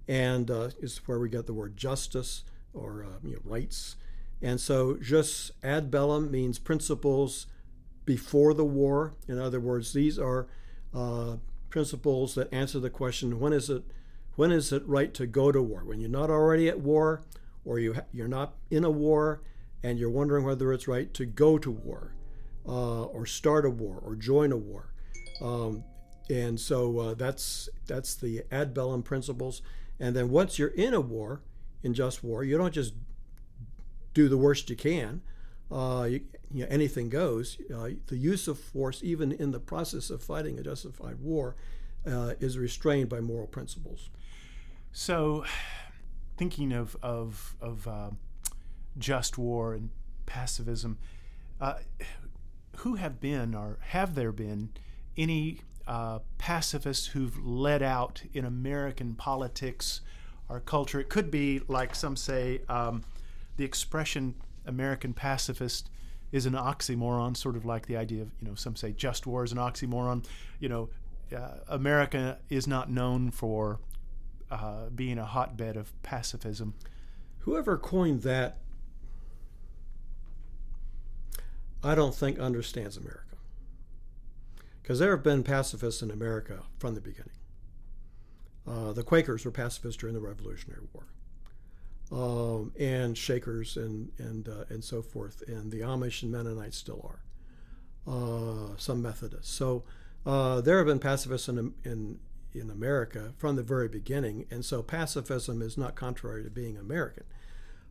and 0.07 0.50
uh, 0.50 0.71
is 0.81 0.99
where 1.07 1.19
we 1.19 1.28
get 1.28 1.47
the 1.47 1.54
word 1.54 1.76
justice 1.76 2.45
or 2.73 3.04
uh, 3.04 3.19
you 3.23 3.35
know, 3.35 3.40
rights. 3.45 3.97
And 4.40 4.61
so, 4.61 4.97
jus 4.97 5.50
ad 5.62 5.90
bellum 5.90 6.31
means 6.31 6.59
principles 6.59 7.47
before 8.04 8.54
the 8.54 8.64
war. 8.64 9.14
In 9.28 9.38
other 9.38 9.61
words, 9.61 9.92
these 9.92 10.19
are 10.19 10.49
uh, 10.95 11.37
principles 11.72 12.34
that 12.34 12.52
answer 12.52 12.78
the 12.78 12.90
question: 12.90 13.40
When 13.40 13.52
is 13.52 13.68
it? 13.70 13.82
When 14.36 14.52
is 14.52 14.72
it 14.72 14.86
right 14.86 15.12
to 15.14 15.26
go 15.26 15.50
to 15.50 15.62
war? 15.62 15.82
When 15.84 16.00
you're 16.00 16.08
not 16.10 16.30
already 16.30 16.68
at 16.68 16.80
war, 16.80 17.22
or 17.64 17.78
you 17.78 17.94
ha- 17.94 18.04
you're 18.12 18.28
not 18.28 18.54
in 18.70 18.84
a 18.84 18.90
war, 18.90 19.42
and 19.82 19.98
you're 19.98 20.10
wondering 20.10 20.44
whether 20.44 20.72
it's 20.72 20.86
right 20.86 21.12
to 21.14 21.24
go 21.24 21.58
to 21.58 21.70
war, 21.70 22.14
uh, 22.68 23.04
or 23.04 23.26
start 23.26 23.64
a 23.64 23.70
war, 23.70 24.00
or 24.04 24.14
join 24.14 24.52
a 24.52 24.56
war. 24.56 24.92
Um, 25.40 25.84
and 26.30 26.60
so 26.60 26.98
uh, 26.98 27.14
that's 27.14 27.68
that's 27.86 28.14
the 28.14 28.44
ad 28.52 28.74
bellum 28.74 29.02
principles. 29.02 29.62
And 29.98 30.14
then 30.14 30.30
once 30.30 30.58
you're 30.58 30.68
in 30.68 30.94
a 30.94 31.00
war, 31.00 31.40
in 31.82 31.94
just 31.94 32.22
war, 32.22 32.44
you 32.44 32.58
don't 32.58 32.74
just 32.74 32.94
do 34.14 34.28
the 34.28 34.36
worst 34.36 34.68
you 34.68 34.76
can. 34.76 35.22
Uh, 35.70 36.06
you, 36.10 36.20
you 36.52 36.64
know, 36.64 36.68
anything 36.71 37.09
goes. 37.09 37.59
Uh, 37.75 37.90
the 38.06 38.16
use 38.16 38.49
of 38.49 38.59
force, 38.59 39.00
even 39.02 39.32
in 39.32 39.50
the 39.50 39.61
process 39.61 40.11
of 40.11 40.23
fighting 40.23 40.59
a 40.59 40.62
justified 40.62 41.21
war, 41.21 41.56
uh, 42.06 42.35
is 42.40 42.59
restrained 42.59 43.09
by 43.09 43.21
moral 43.21 43.47
principles. 43.47 44.11
So, 44.92 45.44
thinking 46.37 46.73
of 46.73 46.97
of 47.02 47.56
of 47.61 47.88
uh, 47.88 48.11
just 48.99 49.38
war 49.38 49.75
and 49.75 49.90
pacifism, 50.26 50.99
uh, 51.61 51.75
who 52.78 52.97
have 52.97 53.21
been 53.21 53.54
or 53.54 53.78
have 53.80 54.14
there 54.14 54.32
been 54.32 54.71
any 55.16 55.61
uh, 55.87 56.21
pacifists 56.38 57.06
who've 57.06 57.38
led 57.44 57.82
out 57.82 58.23
in 58.32 58.44
American 58.44 59.14
politics 59.14 60.00
or 60.49 60.61
culture? 60.61 61.00
It 61.00 61.09
could 61.09 61.30
be 61.30 61.61
like 61.68 61.94
some 61.94 62.16
say 62.16 62.61
um, 62.68 63.04
the 63.56 63.64
expression 63.64 64.35
American 64.66 65.14
pacifist 65.14 65.90
is 66.32 66.46
an 66.46 66.54
oxymoron, 66.54 67.36
sort 67.36 67.56
of 67.56 67.64
like 67.64 67.86
the 67.86 67.96
idea 67.96 68.22
of, 68.22 68.30
you 68.40 68.48
know, 68.48 68.54
some 68.54 68.74
say 68.74 68.92
just 68.92 69.26
war 69.26 69.44
is 69.44 69.52
an 69.52 69.58
oxymoron. 69.58 70.24
You 70.58 70.68
know, 70.68 70.88
uh, 71.36 71.58
America 71.68 72.38
is 72.48 72.66
not 72.66 72.90
known 72.90 73.30
for 73.30 73.78
uh, 74.50 74.88
being 74.94 75.18
a 75.18 75.24
hotbed 75.24 75.76
of 75.76 75.92
pacifism. 76.02 76.74
Whoever 77.40 77.76
coined 77.76 78.22
that, 78.22 78.58
I 81.82 81.94
don't 81.94 82.14
think 82.14 82.38
understands 82.38 82.96
America. 82.96 83.36
Because 84.80 84.98
there 84.98 85.10
have 85.12 85.22
been 85.22 85.42
pacifists 85.42 86.02
in 86.02 86.10
America 86.10 86.64
from 86.78 86.94
the 86.94 87.00
beginning. 87.00 87.30
Uh, 88.66 88.92
the 88.92 89.02
Quakers 89.02 89.44
were 89.44 89.50
pacifists 89.50 90.00
during 90.00 90.14
the 90.14 90.20
Revolutionary 90.20 90.82
War, 90.92 91.06
um, 92.12 92.73
and 92.78 93.16
Shakers 93.16 93.76
and 93.76 94.11
and 94.19 94.49
uh, 94.49 94.64
and 94.69 94.85
so 94.85 95.02
forth, 95.02 95.42
and 95.47 95.71
the 95.73 95.81
Amish 95.81 96.23
and 96.23 96.31
Mennonites 96.31 96.76
still 96.76 97.00
are. 97.04 97.23
Uh, 98.04 98.76
some 98.78 99.00
Methodists. 99.00 99.54
So 99.54 99.85
uh, 100.26 100.61
there 100.61 100.78
have 100.78 100.87
been 100.87 100.99
pacifists 100.99 101.49
in, 101.49 101.73
in 101.85 102.19
in 102.52 102.69
America 102.69 103.33
from 103.38 103.57
the 103.57 103.62
very 103.62 103.88
beginning, 103.88 104.47
and 104.50 104.64
so 104.64 104.83
pacifism 104.83 105.62
is 105.62 105.78
not 105.78 105.95
contrary 105.95 106.45
to 106.45 106.50
being 106.50 106.76
American. 106.76 107.25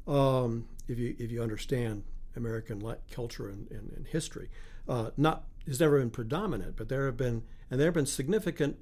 Um, 0.07 0.67
if 0.87 0.99
you 0.99 1.15
if 1.17 1.31
you 1.31 1.41
understand 1.41 2.03
American 2.35 2.83
culture 3.11 3.49
and, 3.49 3.69
and, 3.71 3.91
and 3.95 4.07
history, 4.07 4.49
uh, 4.87 5.11
not 5.17 5.45
has 5.65 5.79
never 5.79 5.99
been 5.99 6.09
predominant, 6.09 6.75
but 6.75 6.89
there 6.89 7.05
have 7.05 7.17
been 7.17 7.43
and 7.69 7.79
there 7.79 7.87
have 7.87 7.93
been 7.93 8.05
significant 8.05 8.77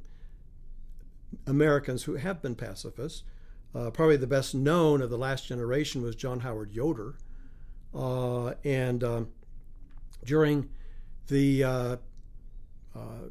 Americans 1.45 2.03
who 2.03 2.15
have 2.15 2.41
been 2.41 2.55
pacifists. 2.55 3.23
Uh, 3.73 3.91
probably 3.91 4.17
the 4.17 4.27
best 4.27 4.55
known 4.55 5.01
of 5.01 5.09
the 5.09 5.17
last 5.17 5.47
generation 5.47 6.01
was 6.01 6.15
John 6.15 6.39
Howard 6.39 6.71
Yoder, 6.71 7.15
uh, 7.93 8.53
and 8.63 9.03
um, 9.03 9.29
during 10.23 10.69
the 11.27 11.63
uh, 11.63 11.97
uh 12.95 13.29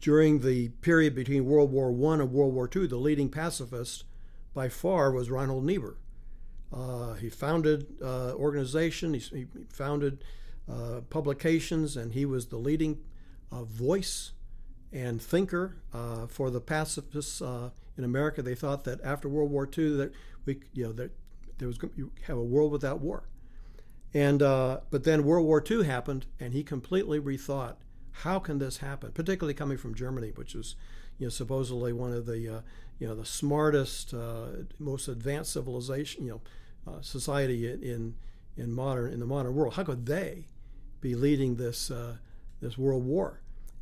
during 0.00 0.40
the 0.40 0.68
period 0.80 1.14
between 1.14 1.44
World 1.44 1.72
War 1.72 1.92
One 1.92 2.20
and 2.20 2.32
World 2.32 2.54
War 2.54 2.68
II, 2.74 2.86
the 2.86 2.96
leading 2.96 3.28
pacifist 3.28 4.04
by 4.54 4.68
far 4.68 5.12
was 5.12 5.30
Reinhold 5.30 5.64
Niebuhr. 5.64 5.96
Uh, 6.72 7.14
he 7.14 7.28
founded 7.28 7.86
organization. 8.02 9.12
He, 9.12 9.20
he 9.20 9.46
founded 9.68 10.24
publications, 11.10 11.98
and 11.98 12.12
he 12.12 12.24
was 12.24 12.46
the 12.46 12.56
leading 12.56 13.00
voice 13.52 14.32
and 14.92 15.20
thinker 15.20 15.76
uh, 15.92 16.26
for 16.26 16.50
the 16.50 16.60
pacifists 16.60 17.40
uh, 17.40 17.70
in 17.96 18.04
America. 18.04 18.42
They 18.42 18.54
thought 18.54 18.84
that 18.84 19.00
after 19.02 19.28
World 19.28 19.50
War 19.50 19.68
II 19.76 19.96
that 19.96 20.12
we, 20.44 20.60
you 20.72 20.84
know, 20.84 20.92
that 20.92 21.10
there 21.58 21.68
was 21.68 21.78
you 21.96 22.10
have 22.22 22.38
a 22.38 22.42
world 22.42 22.72
without 22.72 23.00
war. 23.00 23.24
And 24.12 24.42
uh, 24.42 24.80
but 24.90 25.04
then 25.04 25.24
World 25.24 25.46
War 25.46 25.62
II 25.68 25.84
happened, 25.84 26.26
and 26.38 26.52
he 26.52 26.62
completely 26.62 27.20
rethought 27.20 27.76
how 28.12 28.38
can 28.38 28.58
this 28.58 28.78
happen, 28.78 29.12
particularly 29.12 29.54
coming 29.54 29.78
from 29.78 29.94
Germany, 29.94 30.32
which 30.34 30.54
was 30.54 30.74
you 31.18 31.26
know 31.26 31.30
supposedly 31.30 31.92
one 31.92 32.12
of 32.12 32.26
the 32.26 32.56
uh, 32.56 32.60
you 32.98 33.06
know 33.06 33.14
the 33.14 33.24
smartest, 33.24 34.12
uh, 34.12 34.46
most 34.78 35.06
advanced 35.08 35.52
civilization, 35.52 36.24
you 36.24 36.40
know, 36.86 36.92
uh, 36.92 37.00
society 37.00 37.70
in 37.70 38.16
in 38.56 38.72
modern 38.72 39.12
in 39.12 39.20
the 39.20 39.26
modern 39.26 39.54
world. 39.54 39.74
How 39.74 39.84
could 39.84 40.06
they 40.06 40.46
be 41.00 41.14
leading 41.14 41.56
this 41.56 41.92
this 42.60 42.76
world 42.76 43.04
war? 43.04 43.40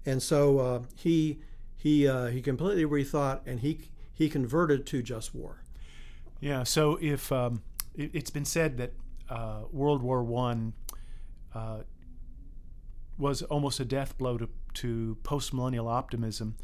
and 0.09 0.23
so 0.23 0.59
uh, 0.59 0.81
he 0.97 1.39
he 1.77 2.09
uh, 2.09 2.27
he 2.27 2.41
completely 2.41 2.85
rethought 2.85 3.41
and 3.47 3.61
he 3.61 3.91
he 4.19 4.29
converted 4.29 4.85
to 4.85 5.01
just 5.01 5.33
war. 5.33 5.63
Yeah. 6.41 6.65
So 6.65 6.99
if 7.01 7.31
um, 7.31 7.63
it, 7.95 8.13
has 8.15 8.31
been 8.31 8.45
said 8.45 8.77
that 8.79 8.93
uh, 9.31 9.61
World 9.71 10.03
War 10.03 10.25
One 10.25 10.73
uh, 11.55 11.83
was 13.17 13.43
almost 13.43 13.79
a 13.79 13.85
death 13.85 14.19
blow 14.19 14.37
to 14.37 14.49
to 14.75 15.17
post 15.23 15.55
millennial 15.55 15.87
optimism, 15.87 16.57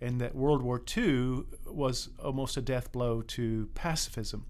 and 0.00 0.18
that 0.22 0.34
World 0.34 0.62
War 0.62 0.80
II 0.96 1.44
was 1.66 2.08
almost 2.18 2.56
a 2.56 2.62
death 2.62 2.90
blow 2.90 3.20
to 3.20 3.68
pacifism. 3.74 4.46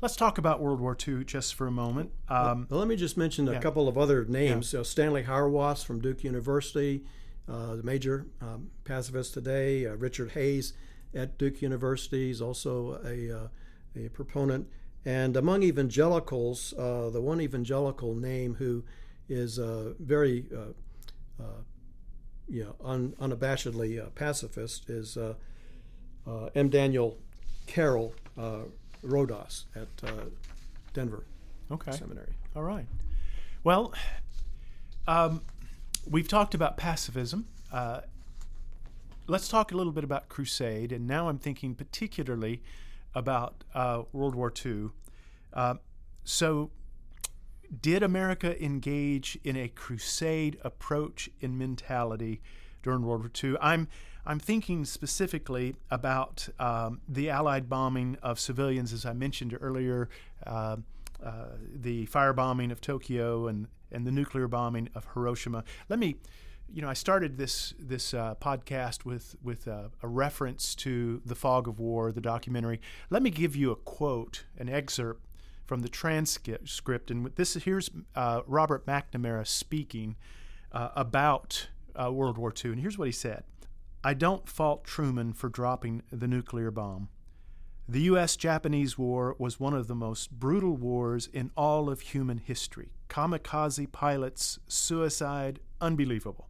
Let's 0.00 0.16
talk 0.16 0.38
about 0.38 0.60
World 0.60 0.80
War 0.80 0.96
II 1.06 1.24
just 1.24 1.54
for 1.54 1.66
a 1.66 1.70
moment. 1.70 2.12
Um, 2.30 2.66
well, 2.70 2.80
let 2.80 2.88
me 2.88 2.96
just 2.96 3.18
mention 3.18 3.46
a 3.46 3.52
yeah. 3.52 3.60
couple 3.60 3.86
of 3.86 3.98
other 3.98 4.24
names. 4.24 4.72
Yeah. 4.72 4.82
Stanley 4.82 5.24
Hauerwas 5.24 5.84
from 5.84 6.00
Duke 6.00 6.24
University, 6.24 7.04
uh, 7.46 7.76
the 7.76 7.82
major 7.82 8.24
um, 8.40 8.70
pacifist 8.84 9.34
today, 9.34 9.84
uh, 9.84 9.96
Richard 9.96 10.30
Hays 10.30 10.72
at 11.14 11.38
Duke 11.38 11.62
University 11.62 12.30
is 12.30 12.40
also 12.40 13.00
a, 13.04 13.44
uh, 13.44 13.48
a 13.96 14.08
proponent. 14.10 14.68
And 15.04 15.36
among 15.36 15.62
evangelicals, 15.62 16.74
uh, 16.78 17.10
the 17.10 17.20
one 17.20 17.40
evangelical 17.40 18.14
name 18.14 18.54
who 18.54 18.84
is 19.28 19.58
uh, 19.58 19.94
very 19.98 20.46
you 22.48 22.64
know, 22.64 22.74
un, 22.84 23.14
unabashedly 23.20 24.14
pacifist 24.14 24.90
is 24.90 25.16
M. 26.54 26.68
Daniel 26.68 27.16
Carroll 27.66 28.14
Rodas 29.02 29.64
at 29.74 29.88
Denver 30.92 31.24
okay. 31.70 31.92
Seminary. 31.92 32.34
All 32.54 32.62
right. 32.62 32.86
Well, 33.62 33.92
um, 35.06 35.42
we've 36.08 36.28
talked 36.28 36.54
about 36.54 36.76
pacifism. 36.76 37.46
Let's 39.30 39.46
talk 39.46 39.70
a 39.70 39.76
little 39.76 39.92
bit 39.92 40.02
about 40.02 40.28
crusade. 40.28 40.90
And 40.90 41.06
now 41.06 41.28
I'm 41.28 41.38
thinking 41.38 41.76
particularly 41.76 42.62
about 43.14 43.62
uh, 43.72 44.02
World 44.12 44.34
War 44.34 44.52
II. 44.66 44.88
Uh, 45.52 45.74
so, 46.24 46.72
did 47.80 48.02
America 48.02 48.60
engage 48.62 49.38
in 49.44 49.56
a 49.56 49.68
crusade 49.68 50.58
approach 50.62 51.30
in 51.40 51.56
mentality 51.56 52.42
during 52.82 53.02
World 53.02 53.20
War 53.20 53.30
II? 53.52 53.56
I'm 53.60 53.86
I'm 54.26 54.40
thinking 54.40 54.84
specifically 54.84 55.76
about 55.92 56.48
um, 56.58 57.00
the 57.08 57.30
Allied 57.30 57.68
bombing 57.68 58.18
of 58.24 58.40
civilians, 58.40 58.92
as 58.92 59.06
I 59.06 59.12
mentioned 59.12 59.56
earlier, 59.60 60.08
uh, 60.44 60.76
uh, 61.24 61.44
the 61.72 62.06
firebombing 62.06 62.72
of 62.72 62.80
Tokyo 62.80 63.46
and 63.46 63.68
and 63.92 64.04
the 64.04 64.10
nuclear 64.10 64.48
bombing 64.48 64.88
of 64.96 65.06
Hiroshima. 65.14 65.62
Let 65.88 66.00
me, 66.00 66.16
you 66.72 66.82
know, 66.82 66.88
I 66.88 66.94
started 66.94 67.36
this 67.36 67.74
this 67.78 68.14
uh, 68.14 68.34
podcast 68.40 69.04
with 69.04 69.36
with 69.42 69.66
a, 69.66 69.90
reference 70.02 70.74
to 70.76 71.20
the 71.24 71.34
Fog 71.34 71.68
of 71.68 71.78
War, 71.78 72.12
the 72.12 72.20
documentary. 72.20 72.80
Let 73.10 73.22
me 73.22 73.30
give 73.30 73.56
you 73.56 73.70
a 73.70 73.76
quote, 73.76 74.44
an 74.58 74.68
excerpt 74.68 75.24
from 75.66 75.82
the 75.82 75.88
transcript, 75.88 77.10
and 77.10 77.26
this 77.36 77.54
here's 77.54 77.90
uh, 78.14 78.42
Robert 78.46 78.86
McNamara 78.86 79.46
speaking 79.46 80.16
uh, 80.72 80.90
about 80.96 81.68
uh, 82.00 82.10
World 82.12 82.38
War 82.38 82.52
II, 82.52 82.72
and 82.72 82.80
here's 82.80 82.98
what 82.98 83.08
he 83.08 83.12
said. 83.12 83.44
I 84.02 84.14
don't 84.14 84.48
fault 84.48 84.84
Truman 84.84 85.32
for 85.32 85.48
dropping 85.48 86.02
the 86.10 86.26
nuclear 86.26 86.70
bomb. 86.70 87.08
The 87.88 88.02
U.S. 88.02 88.36
Japanese 88.36 88.96
War 88.96 89.34
was 89.38 89.58
one 89.58 89.74
of 89.74 89.88
the 89.88 89.96
most 89.96 90.30
brutal 90.30 90.76
wars 90.76 91.28
in 91.32 91.50
all 91.56 91.90
of 91.90 92.00
human 92.00 92.38
history. 92.38 92.92
Kamikaze 93.08 93.90
pilots, 93.90 94.60
suicide, 94.68 95.58
unbelievable. 95.80 96.49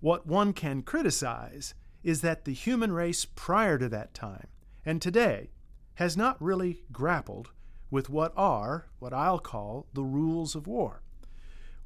What 0.00 0.26
one 0.26 0.52
can 0.52 0.82
criticize 0.82 1.74
is 2.02 2.22
that 2.22 2.44
the 2.44 2.54
human 2.54 2.92
race 2.92 3.24
prior 3.24 3.78
to 3.78 3.88
that 3.90 4.14
time 4.14 4.46
and 4.84 5.00
today 5.00 5.50
has 5.94 6.16
not 6.16 6.40
really 6.40 6.82
grappled 6.90 7.50
with 7.90 8.08
what 8.08 8.32
are, 8.36 8.86
what 8.98 9.12
I'll 9.12 9.38
call, 9.38 9.86
the 9.92 10.04
rules 10.04 10.54
of 10.54 10.66
war. 10.66 11.02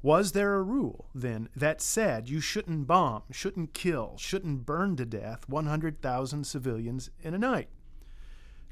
Was 0.01 0.31
there 0.31 0.55
a 0.55 0.61
rule, 0.61 1.09
then, 1.15 1.49
that 1.55 1.81
said 1.81 2.29
you 2.29 2.39
shouldn't 2.39 2.85
bomb, 2.85 3.23
shouldn't 3.31 3.73
kill, 3.73 4.15
shouldn't 4.17 4.65
burn 4.65 4.95
to 4.97 5.05
death 5.05 5.49
100,000 5.49 6.43
civilians 6.45 7.09
in 7.21 7.33
a 7.33 7.39
night? 7.39 7.69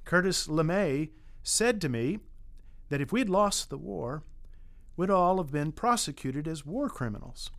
Curtis 0.06 0.48
LeMay 0.48 1.10
said 1.42 1.82
to 1.82 1.90
me 1.90 2.20
that 2.90 3.02
if 3.02 3.12
we'd 3.12 3.30
lost 3.30 3.70
the 3.70 3.78
war, 3.78 4.24
we'd 4.96 5.10
all 5.10 5.38
have 5.38 5.52
been 5.52 5.72
prosecuted 5.72 6.48
as 6.48 6.66
war 6.66 6.88
criminals. 6.88 7.50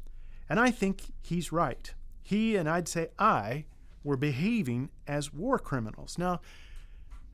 And 0.48 0.60
I 0.60 0.70
think 0.70 1.12
he's 1.22 1.52
right. 1.52 1.92
He 2.22 2.56
and 2.56 2.68
I'd 2.68 2.88
say 2.88 3.08
I 3.18 3.64
were 4.02 4.16
behaving 4.16 4.90
as 5.06 5.32
war 5.32 5.58
criminals. 5.58 6.18
Now, 6.18 6.40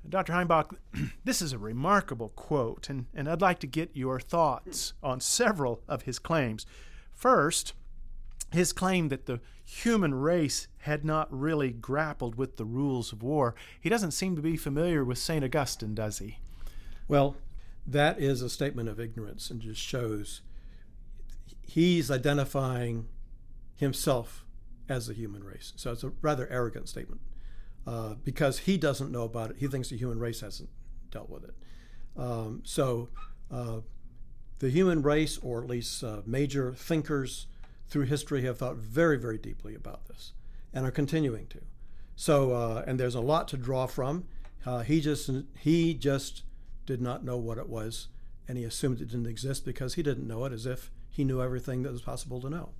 Dr. 0.08 0.32
Heimbach, 0.32 0.74
this 1.24 1.42
is 1.42 1.52
a 1.52 1.58
remarkable 1.58 2.30
quote, 2.30 2.88
and, 2.88 3.06
and 3.14 3.28
I'd 3.28 3.42
like 3.42 3.58
to 3.60 3.66
get 3.66 3.90
your 3.94 4.18
thoughts 4.20 4.94
on 5.02 5.20
several 5.20 5.82
of 5.88 6.02
his 6.02 6.18
claims. 6.18 6.64
First, 7.12 7.74
his 8.52 8.72
claim 8.72 9.08
that 9.08 9.26
the 9.26 9.40
human 9.64 10.14
race 10.14 10.68
had 10.78 11.04
not 11.04 11.28
really 11.30 11.70
grappled 11.70 12.34
with 12.34 12.56
the 12.56 12.64
rules 12.64 13.12
of 13.12 13.22
war. 13.22 13.54
He 13.80 13.88
doesn't 13.88 14.10
seem 14.12 14.34
to 14.36 14.42
be 14.42 14.56
familiar 14.56 15.04
with 15.04 15.18
St. 15.18 15.44
Augustine, 15.44 15.94
does 15.94 16.18
he? 16.18 16.38
Well, 17.06 17.36
that 17.86 18.20
is 18.20 18.42
a 18.42 18.50
statement 18.50 18.88
of 18.88 18.98
ignorance 18.98 19.50
and 19.50 19.60
just 19.60 19.80
shows 19.80 20.42
he's 21.70 22.10
identifying 22.10 23.06
himself 23.76 24.44
as 24.88 25.06
the 25.06 25.14
human 25.14 25.44
race. 25.44 25.72
So 25.76 25.92
it's 25.92 26.02
a 26.02 26.12
rather 26.20 26.48
arrogant 26.50 26.88
statement 26.88 27.20
uh, 27.86 28.14
because 28.24 28.60
he 28.60 28.76
doesn't 28.76 29.12
know 29.12 29.22
about 29.22 29.50
it. 29.50 29.56
He 29.58 29.68
thinks 29.68 29.88
the 29.88 29.96
human 29.96 30.18
race 30.18 30.40
hasn't 30.40 30.68
dealt 31.12 31.30
with 31.30 31.44
it. 31.44 31.54
Um, 32.16 32.62
so 32.64 33.10
uh, 33.52 33.80
the 34.58 34.68
human 34.68 35.02
race, 35.02 35.38
or 35.38 35.62
at 35.62 35.68
least 35.68 36.02
uh, 36.02 36.22
major 36.26 36.74
thinkers, 36.74 37.46
through 37.86 38.06
history 38.06 38.42
have 38.42 38.58
thought 38.58 38.76
very, 38.76 39.16
very 39.16 39.38
deeply 39.38 39.74
about 39.76 40.06
this 40.06 40.32
and 40.72 40.84
are 40.84 40.90
continuing 40.90 41.46
to. 41.48 41.60
So, 42.16 42.52
uh, 42.52 42.84
and 42.86 42.98
there's 42.98 43.14
a 43.14 43.20
lot 43.20 43.46
to 43.48 43.56
draw 43.56 43.86
from. 43.86 44.24
Uh, 44.66 44.80
he 44.80 45.00
just 45.00 45.30
he 45.58 45.94
just 45.94 46.42
did 46.84 47.00
not 47.00 47.24
know 47.24 47.36
what 47.36 47.58
it 47.58 47.68
was, 47.68 48.08
and 48.46 48.58
he 48.58 48.64
assumed 48.64 49.00
it 49.00 49.08
didn't 49.08 49.26
exist 49.26 49.64
because 49.64 49.94
he 49.94 50.02
didn't 50.02 50.26
know 50.26 50.44
it, 50.44 50.52
as 50.52 50.66
if 50.66 50.90
he 51.10 51.24
knew 51.24 51.42
everything 51.42 51.82
that 51.82 51.92
was 51.92 52.02
possible 52.02 52.40
to 52.40 52.50
know. 52.50 52.70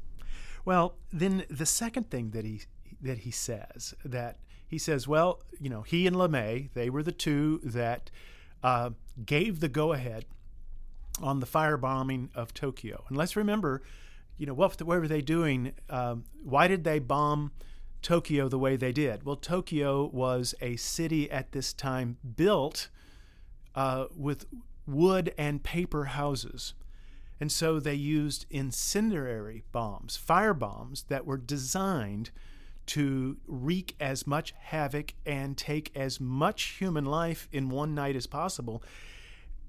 Well, 0.65 0.97
then 1.13 1.45
the 1.51 1.67
second 1.67 2.11
thing 2.11 2.31
that 2.31 2.45
he 2.45 2.63
that 3.03 3.19
he 3.19 3.31
says 3.31 3.95
that 4.05 4.39
he 4.67 4.79
says, 4.79 5.09
well, 5.09 5.43
you 5.59 5.69
know, 5.69 5.83
he 5.83 6.07
and 6.07 6.15
LeMay, 6.15 6.71
they 6.75 6.91
were 6.91 7.03
the 7.03 7.13
two 7.13 7.61
that 7.65 8.11
uh, 8.63 8.91
gave 9.27 9.61
the 9.61 9.69
go 9.69 9.93
ahead 9.93 10.27
on 11.21 11.41
the 11.41 11.47
firebombing 11.47 12.29
of 12.37 12.55
Tokyo. 12.55 13.05
And 13.09 13.17
let's 13.17 13.35
remember 13.35 13.83
you 14.41 14.47
know, 14.47 14.55
what, 14.55 14.81
what 14.81 14.99
were 14.99 15.07
they 15.07 15.21
doing? 15.21 15.75
Um, 15.91 16.25
why 16.43 16.67
did 16.67 16.83
they 16.83 16.99
bomb 16.99 17.53
Tokyo 18.01 18.49
the 18.49 18.59
way 18.59 18.75
they 18.75 18.91
did? 18.91 19.23
Well, 19.23 19.37
Tokyo 19.37 20.07
was 20.07 20.55
a 20.63 20.77
city 20.77 21.31
at 21.31 21.53
this 21.53 21.75
time 21.75 22.17
built 22.37 22.89
uh, 23.75 24.07
with 24.17 24.47
wood 24.87 25.35
and 25.37 25.63
paper 25.63 26.07
houses. 26.07 26.73
And 27.40 27.50
so 27.50 27.81
they 27.81 27.94
used 27.94 28.44
incendiary 28.50 29.64
bombs, 29.72 30.16
fire 30.16 30.53
bombs 30.53 31.05
that 31.09 31.24
were 31.24 31.38
designed 31.38 32.31
to 32.87 33.38
wreak 33.46 33.96
as 33.98 34.26
much 34.26 34.53
havoc 34.59 35.14
and 35.24 35.57
take 35.57 35.90
as 35.96 36.20
much 36.20 36.62
human 36.79 37.07
life 37.07 37.48
in 37.50 37.70
one 37.70 37.94
night 37.94 38.16
as 38.16 38.26
possible. 38.26 38.83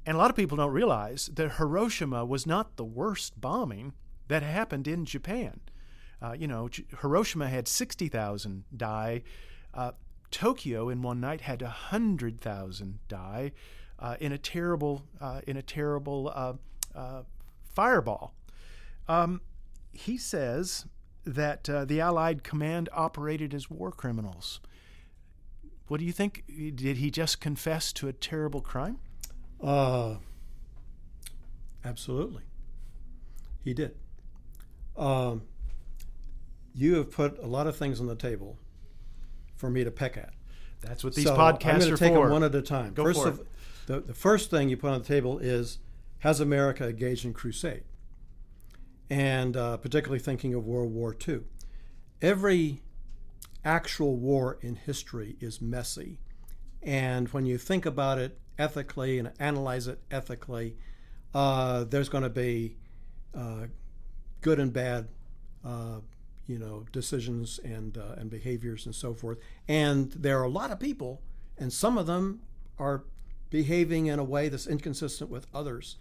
And 0.05 0.15
a 0.15 0.17
lot 0.17 0.29
of 0.29 0.35
people 0.35 0.57
don't 0.57 0.71
realize 0.71 1.27
that 1.33 1.53
Hiroshima 1.53 2.25
was 2.25 2.45
not 2.45 2.75
the 2.75 2.83
worst 2.83 3.39
bombing 3.39 3.93
that 4.27 4.43
happened 4.43 4.87
in 4.87 5.05
Japan. 5.05 5.61
Uh, 6.21 6.33
you 6.33 6.47
know, 6.47 6.69
Hiroshima 7.01 7.47
had 7.47 7.67
60,000 7.67 8.63
die. 8.75 9.23
Uh, 9.73 9.91
Tokyo 10.31 10.89
in 10.89 11.01
one 11.01 11.19
night 11.19 11.41
had 11.41 11.61
100,000 11.61 12.99
die 13.07 13.51
uh, 13.99 14.15
in 14.19 14.31
a 14.31 14.37
terrible, 14.37 15.03
uh, 15.19 15.41
in 15.45 15.57
a 15.57 15.61
terrible 15.61 16.31
uh, 16.33 16.53
uh, 16.95 17.21
fireball. 17.73 18.33
Um, 19.07 19.41
he 19.91 20.17
says 20.17 20.85
that 21.25 21.63
the 21.63 21.99
Allied 21.99 22.43
command 22.43 22.89
operated 22.93 23.53
as 23.53 23.69
war 23.69 23.91
criminals. 23.91 24.59
What 25.87 25.99
do 25.99 26.05
you 26.05 26.13
think? 26.13 26.43
Did 26.47 26.97
he 26.97 27.11
just 27.11 27.41
confess 27.41 27.91
to 27.93 28.07
a 28.07 28.13
terrible 28.13 28.61
crime? 28.61 28.99
absolutely. 31.83 32.43
He 33.63 33.73
did. 33.73 33.95
Um, 34.97 35.43
you 36.73 36.95
have 36.95 37.11
put 37.11 37.37
a 37.39 37.47
lot 37.47 37.67
of 37.67 37.75
things 37.75 37.99
on 37.99 38.07
the 38.07 38.15
table 38.15 38.57
for 39.55 39.69
me 39.69 39.83
to 39.83 39.91
peck 39.91 40.17
at. 40.17 40.33
That's 40.81 41.03
what 41.03 41.13
these 41.13 41.25
so 41.25 41.35
podcasts 41.35 41.65
I'm 41.65 41.79
going 41.79 41.91
to 41.91 41.97
take 41.97 42.13
for. 42.13 42.23
them 42.23 42.31
one 42.31 42.43
at 42.43 42.55
a 42.55 42.61
time. 42.61 42.93
Go 42.93 43.03
first 43.03 43.21
for 43.21 43.27
of, 43.27 43.39
it. 43.41 43.47
The, 43.85 43.99
the 43.99 44.13
first 44.13 44.49
thing 44.49 44.69
you 44.69 44.77
put 44.77 44.91
on 44.91 44.99
the 44.99 45.07
table 45.07 45.39
is 45.39 45.77
has 46.21 46.39
America 46.39 46.87
engaged 46.87 47.25
in 47.25 47.33
crusade? 47.33 47.83
And 49.09 49.55
uh, 49.55 49.77
particularly 49.77 50.19
thinking 50.19 50.53
of 50.53 50.65
World 50.65 50.93
War 50.93 51.15
II. 51.27 51.41
Every 52.21 52.81
actual 53.63 54.15
war 54.15 54.57
in 54.61 54.75
history 54.75 55.35
is 55.39 55.61
messy. 55.61 56.19
And 56.81 57.27
when 57.29 57.45
you 57.45 57.57
think 57.57 57.85
about 57.85 58.17
it 58.17 58.39
ethically 58.57 59.19
and 59.19 59.31
analyze 59.39 59.87
it 59.87 60.01
ethically, 60.09 60.77
uh, 61.33 61.83
there's 61.83 62.09
going 62.09 62.23
to 62.23 62.29
be 62.29 62.77
uh, 63.35 63.67
good 64.41 64.59
and 64.59 64.73
bad, 64.73 65.07
uh, 65.63 65.99
you 66.47 66.57
know, 66.57 66.85
decisions 66.91 67.59
and 67.63 67.97
uh, 67.97 68.15
and 68.17 68.29
behaviors 68.29 68.85
and 68.85 68.95
so 68.95 69.13
forth. 69.13 69.37
And 69.67 70.11
there 70.11 70.39
are 70.39 70.43
a 70.43 70.49
lot 70.49 70.71
of 70.71 70.79
people, 70.79 71.21
and 71.57 71.71
some 71.71 71.97
of 71.97 72.07
them 72.07 72.41
are 72.79 73.03
behaving 73.49 74.07
in 74.07 74.17
a 74.17 74.23
way 74.23 74.49
that's 74.49 74.67
inconsistent 74.67 75.29
with 75.29 75.45
others. 75.53 75.97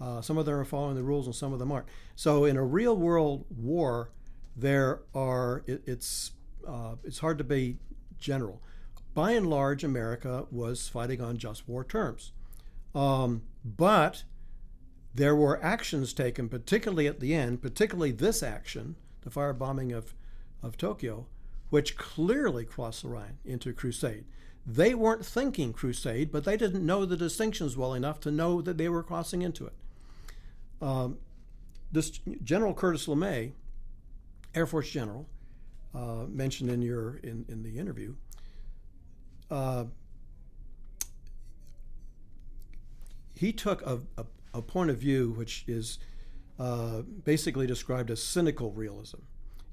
Uh, 0.00 0.20
some 0.20 0.38
of 0.38 0.46
them 0.46 0.54
are 0.54 0.64
following 0.64 0.96
the 0.96 1.02
rules, 1.02 1.26
and 1.26 1.34
some 1.34 1.52
of 1.52 1.58
them 1.58 1.70
aren't. 1.70 1.86
So, 2.16 2.44
in 2.44 2.56
a 2.56 2.64
real 2.64 2.96
world 2.96 3.44
war, 3.50 4.10
there 4.56 5.00
are 5.14 5.62
it, 5.66 5.82
it's 5.86 6.32
uh, 6.66 6.94
it's 7.04 7.18
hard 7.18 7.38
to 7.38 7.44
be 7.44 7.78
general. 8.18 8.62
By 9.12 9.32
and 9.32 9.48
large, 9.48 9.84
America 9.84 10.46
was 10.50 10.88
fighting 10.88 11.20
on 11.20 11.36
just 11.36 11.68
war 11.68 11.84
terms, 11.84 12.32
um, 12.94 13.42
but 13.64 14.24
there 15.14 15.34
were 15.34 15.62
actions 15.62 16.12
taken, 16.12 16.48
particularly 16.48 17.06
at 17.06 17.20
the 17.20 17.34
end, 17.34 17.60
particularly 17.60 18.12
this 18.12 18.42
action, 18.42 18.96
the 19.22 19.30
firebombing 19.30 19.94
of, 19.94 20.14
of 20.62 20.76
Tokyo, 20.76 21.26
which 21.70 21.96
clearly 21.96 22.64
crossed 22.64 23.02
the 23.02 23.08
line 23.08 23.38
into 23.44 23.72
crusade. 23.72 24.24
They 24.64 24.94
weren't 24.94 25.26
thinking 25.26 25.72
crusade, 25.72 26.30
but 26.30 26.44
they 26.44 26.56
didn't 26.56 26.86
know 26.86 27.04
the 27.04 27.16
distinctions 27.16 27.76
well 27.76 27.94
enough 27.94 28.20
to 28.20 28.30
know 28.30 28.60
that 28.62 28.78
they 28.78 28.88
were 28.88 29.02
crossing 29.02 29.42
into 29.42 29.66
it. 29.66 29.72
Um, 30.80 31.18
this 31.92 32.10
General 32.42 32.74
Curtis 32.74 33.06
LeMay, 33.06 33.52
Air 34.54 34.66
Force 34.66 34.90
General, 34.90 35.26
uh, 35.94 36.24
mentioned 36.28 36.70
in 36.70 36.82
your 36.82 37.16
in, 37.16 37.44
in 37.48 37.62
the 37.62 37.78
interview, 37.78 38.14
uh, 39.50 39.84
he 43.34 43.52
took 43.52 43.82
a, 43.82 44.00
a, 44.16 44.24
a 44.54 44.62
point 44.62 44.90
of 44.90 44.98
view 44.98 45.30
which 45.30 45.64
is 45.66 45.98
uh, 46.58 47.02
basically 47.24 47.66
described 47.66 48.10
as 48.10 48.22
cynical 48.22 48.72
realism. 48.72 49.18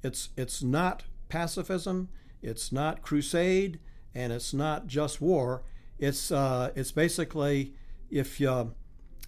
It's 0.03 0.29
it's 0.37 0.63
not 0.63 1.03
pacifism, 1.29 2.09
it's 2.41 2.71
not 2.71 3.01
crusade, 3.01 3.79
and 4.15 4.31
it's 4.33 4.53
not 4.53 4.87
just 4.87 5.21
war. 5.21 5.63
It's 5.99 6.31
uh, 6.31 6.71
it's 6.75 6.91
basically 6.91 7.73
if 8.09 8.39
you, 8.39 8.73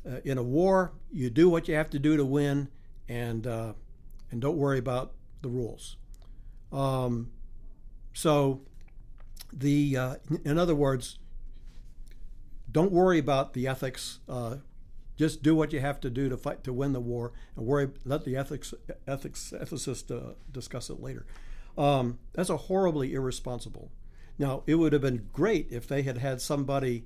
uh, 0.07 0.19
in 0.23 0.37
a 0.37 0.43
war 0.43 0.93
you 1.11 1.29
do 1.29 1.49
what 1.49 1.67
you 1.67 1.75
have 1.75 1.89
to 1.91 1.99
do 1.99 2.17
to 2.17 2.25
win, 2.25 2.69
and 3.07 3.45
uh, 3.47 3.73
and 4.31 4.41
don't 4.41 4.57
worry 4.57 4.79
about 4.79 5.13
the 5.41 5.49
rules. 5.49 5.97
Um, 6.71 7.31
so 8.13 8.61
the 9.51 9.97
uh, 9.97 10.15
in 10.45 10.57
other 10.57 10.75
words, 10.75 11.17
don't 12.71 12.91
worry 12.91 13.19
about 13.19 13.53
the 13.53 13.67
ethics 13.67 14.19
uh, 14.27 14.57
just 15.19 15.43
do 15.43 15.53
what 15.53 15.73
you 15.73 15.81
have 15.81 15.99
to 15.99 16.09
do 16.09 16.29
to 16.29 16.37
fight 16.37 16.63
to 16.63 16.71
win 16.71 16.93
the 16.93 17.01
war, 17.01 17.33
and 17.57 17.65
worry. 17.65 17.89
Let 18.05 18.23
the 18.23 18.37
ethics 18.37 18.73
ethics 19.05 19.53
ethicists 19.53 20.09
uh, 20.09 20.35
discuss 20.49 20.89
it 20.89 21.01
later. 21.01 21.25
Um, 21.77 22.19
that's 22.31 22.49
a 22.49 22.55
horribly 22.55 23.13
irresponsible. 23.13 23.91
Now, 24.37 24.63
it 24.65 24.75
would 24.75 24.93
have 24.93 25.01
been 25.01 25.27
great 25.33 25.67
if 25.71 25.87
they 25.89 26.03
had 26.03 26.19
had 26.19 26.39
somebody 26.39 27.03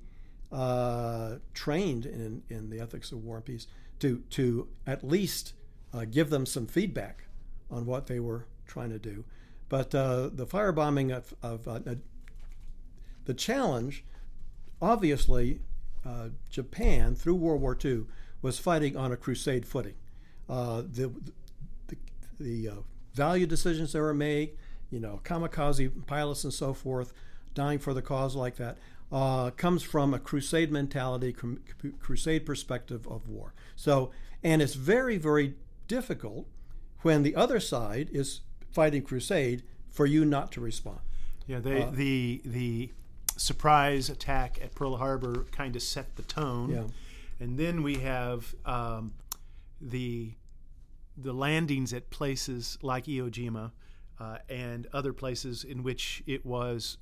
uh, 0.53 1.37
trained 1.53 2.05
in, 2.05 2.43
in 2.49 2.69
the 2.69 2.79
ethics 2.79 3.11
of 3.11 3.23
war 3.23 3.37
and 3.37 3.45
peace 3.45 3.67
to, 3.99 4.19
to 4.29 4.67
at 4.85 5.03
least 5.03 5.53
uh, 5.93 6.05
give 6.05 6.29
them 6.29 6.45
some 6.45 6.67
feedback 6.67 7.25
on 7.71 7.85
what 7.85 8.07
they 8.07 8.19
were 8.19 8.45
trying 8.67 8.91
to 8.91 8.99
do. 8.99 9.25
But 9.69 9.95
uh, 9.95 10.29
the 10.31 10.45
firebombing 10.45 11.15
of, 11.15 11.33
of 11.41 11.67
uh, 11.67 11.79
the 13.25 13.33
challenge, 13.33 14.05
obviously, 14.81 15.61
uh, 16.05 16.29
Japan 16.49 17.15
through 17.15 17.35
World 17.35 17.61
War 17.61 17.77
II 17.83 18.05
was 18.41 18.59
fighting 18.59 18.95
on 18.95 19.11
a 19.11 19.17
crusade 19.17 19.65
footing. 19.65 19.95
Uh, 20.49 20.81
the 20.81 21.11
the, 21.87 21.97
the 22.39 22.69
value 23.13 23.47
decisions 23.47 23.93
that 23.93 24.01
were 24.01 24.13
made, 24.13 24.51
you 24.91 24.99
know, 24.99 25.21
kamikaze 25.23 26.05
pilots 26.05 26.43
and 26.43 26.53
so 26.53 26.73
forth, 26.73 27.13
dying 27.53 27.79
for 27.79 27.93
the 27.93 28.01
cause 28.01 28.35
like 28.35 28.57
that, 28.57 28.77
uh, 29.13 29.51
comes 29.51 29.83
from 29.83 30.11
a 30.11 30.19
crusade 30.19 30.71
mentality, 30.71 31.35
crusade 31.99 32.45
perspective 32.47 33.07
of 33.07 33.29
war. 33.29 33.53
So, 33.75 34.11
and 34.43 34.59
it's 34.59 34.73
very, 34.73 35.17
very 35.17 35.53
difficult 35.87 36.47
when 37.03 37.21
the 37.21 37.35
other 37.35 37.59
side 37.59 38.09
is 38.11 38.41
fighting 38.71 39.03
crusade 39.03 39.61
for 39.91 40.07
you 40.07 40.25
not 40.25 40.51
to 40.53 40.61
respond. 40.61 40.99
Yeah, 41.45 41.59
they, 41.59 41.83
uh, 41.83 41.91
the 41.91 42.41
the 42.43 42.91
surprise 43.37 44.09
attack 44.09 44.59
at 44.63 44.73
Pearl 44.73 44.97
Harbor 44.97 45.45
kind 45.51 45.75
of 45.75 45.83
set 45.83 46.15
the 46.15 46.23
tone, 46.23 46.71
yeah. 46.71 46.83
and 47.39 47.59
then 47.59 47.83
we 47.83 47.97
have 47.99 48.55
um, 48.65 49.13
the 49.79 50.31
the 51.15 51.33
landings 51.33 51.93
at 51.93 52.09
places 52.09 52.79
like 52.81 53.05
Iwo 53.05 53.29
Jima 53.29 53.71
uh, 54.19 54.39
and 54.49 54.87
other 54.91 55.13
places 55.13 55.63
in 55.63 55.83
which 55.83 56.23
it 56.25 56.43
was 56.43 56.97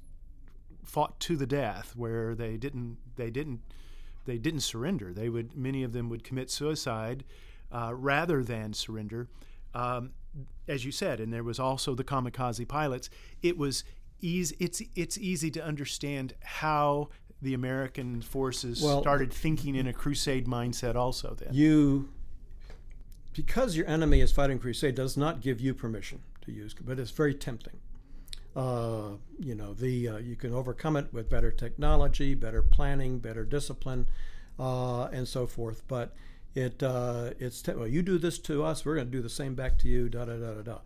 fought 0.83 1.19
to 1.21 1.35
the 1.35 1.47
death, 1.47 1.93
where 1.95 2.35
they 2.35 2.57
didn't 2.57 2.97
they 3.15 3.29
didn't 3.29 3.61
they 4.25 4.37
didn't 4.37 4.61
surrender. 4.61 5.13
They 5.13 5.29
would 5.29 5.55
many 5.55 5.83
of 5.83 5.93
them 5.93 6.09
would 6.09 6.23
commit 6.23 6.49
suicide 6.49 7.23
uh, 7.71 7.93
rather 7.93 8.43
than 8.43 8.73
surrender. 8.73 9.27
Um, 9.73 10.11
as 10.67 10.85
you 10.85 10.91
said, 10.91 11.19
and 11.19 11.31
there 11.33 11.43
was 11.43 11.59
also 11.59 11.95
the 11.95 12.03
kamikaze 12.03 12.67
pilots. 12.67 13.09
It 13.41 13.57
was 13.57 13.83
easy. 14.21 14.55
It's 14.59 14.81
it's 14.95 15.17
easy 15.17 15.51
to 15.51 15.63
understand 15.63 16.33
how 16.43 17.09
the 17.41 17.53
American 17.53 18.21
forces 18.21 18.81
well, 18.81 19.01
started 19.01 19.33
thinking 19.33 19.75
in 19.75 19.87
a 19.87 19.93
crusade 19.93 20.47
mindset. 20.47 20.95
Also, 20.95 21.35
then 21.35 21.49
you 21.51 22.09
because 23.33 23.75
your 23.75 23.87
enemy 23.87 24.21
is 24.21 24.31
fighting 24.31 24.59
crusade 24.59 24.95
does 24.95 25.17
not 25.17 25.41
give 25.41 25.59
you 25.59 25.73
permission 25.73 26.21
to 26.41 26.51
use, 26.51 26.73
but 26.73 26.99
it's 26.99 27.11
very 27.11 27.33
tempting. 27.33 27.79
Uh, 28.55 29.11
you 29.39 29.55
know, 29.55 29.73
the 29.73 30.07
uh, 30.07 30.17
you 30.17 30.35
can 30.35 30.53
overcome 30.53 30.95
it 30.95 31.07
with 31.13 31.29
better 31.29 31.51
technology, 31.51 32.33
better 32.33 32.61
planning, 32.61 33.19
better 33.19 33.45
discipline, 33.45 34.07
uh, 34.59 35.05
and 35.05 35.27
so 35.27 35.47
forth. 35.47 35.83
But 35.87 36.13
it 36.53 36.83
uh, 36.83 37.31
it's 37.39 37.61
te- 37.61 37.73
well, 37.73 37.87
you 37.87 38.01
do 38.01 38.17
this 38.17 38.37
to 38.39 38.63
us, 38.63 38.85
we're 38.85 38.95
going 38.95 39.07
to 39.07 39.11
do 39.11 39.21
the 39.21 39.29
same 39.29 39.55
back 39.55 39.77
to 39.79 39.87
you. 39.87 40.09
Da 40.09 40.25
da 40.25 40.35
da 40.35 40.53
da 40.55 40.61
da. 40.61 40.77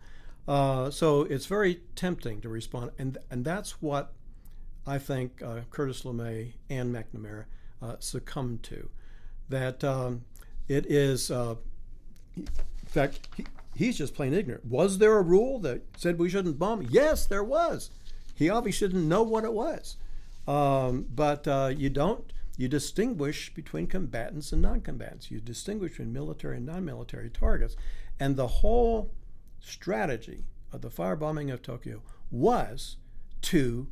Uh, 0.46 0.90
so 0.90 1.22
it's 1.22 1.46
very 1.46 1.80
tempting 1.96 2.40
to 2.40 2.48
respond, 2.48 2.92
and 2.98 3.18
and 3.30 3.44
that's 3.44 3.82
what 3.82 4.12
I 4.86 4.98
think 4.98 5.42
uh, 5.42 5.60
Curtis 5.70 6.02
LeMay 6.02 6.52
and 6.70 6.94
McNamara 6.94 7.46
succumbed 7.98 8.62
to. 8.64 8.88
That 9.48 9.82
um, 9.82 10.24
it 10.68 10.86
is 10.86 11.30
in 12.36 12.46
fact, 12.86 13.28
he's 13.76 13.98
just 13.98 14.14
plain 14.14 14.34
ignorant. 14.34 14.64
Was 14.64 14.98
there 14.98 15.16
a 15.18 15.22
rule 15.22 15.58
that 15.60 15.82
said 15.96 16.18
we 16.18 16.28
shouldn't 16.28 16.58
bomb? 16.58 16.86
Yes, 16.90 17.26
there 17.26 17.44
was. 17.44 17.90
He 18.34 18.50
obviously 18.50 18.88
didn't 18.88 19.08
know 19.08 19.22
what 19.22 19.44
it 19.44 19.52
was. 19.52 19.96
Um, 20.48 21.06
but 21.14 21.46
uh, 21.46 21.72
you 21.76 21.90
don't. 21.90 22.32
You 22.56 22.68
distinguish 22.68 23.52
between 23.52 23.86
combatants 23.86 24.52
and 24.52 24.62
non-combatants. 24.62 25.30
You 25.30 25.40
distinguish 25.40 25.92
between 25.92 26.12
military 26.12 26.56
and 26.56 26.66
non-military 26.66 27.28
targets, 27.28 27.76
and 28.18 28.36
the 28.36 28.46
whole 28.46 29.12
strategy 29.60 30.44
of 30.72 30.80
the 30.80 30.88
firebombing 30.88 31.52
of 31.52 31.62
Tokyo 31.62 32.02
was 32.30 32.96
to 33.42 33.88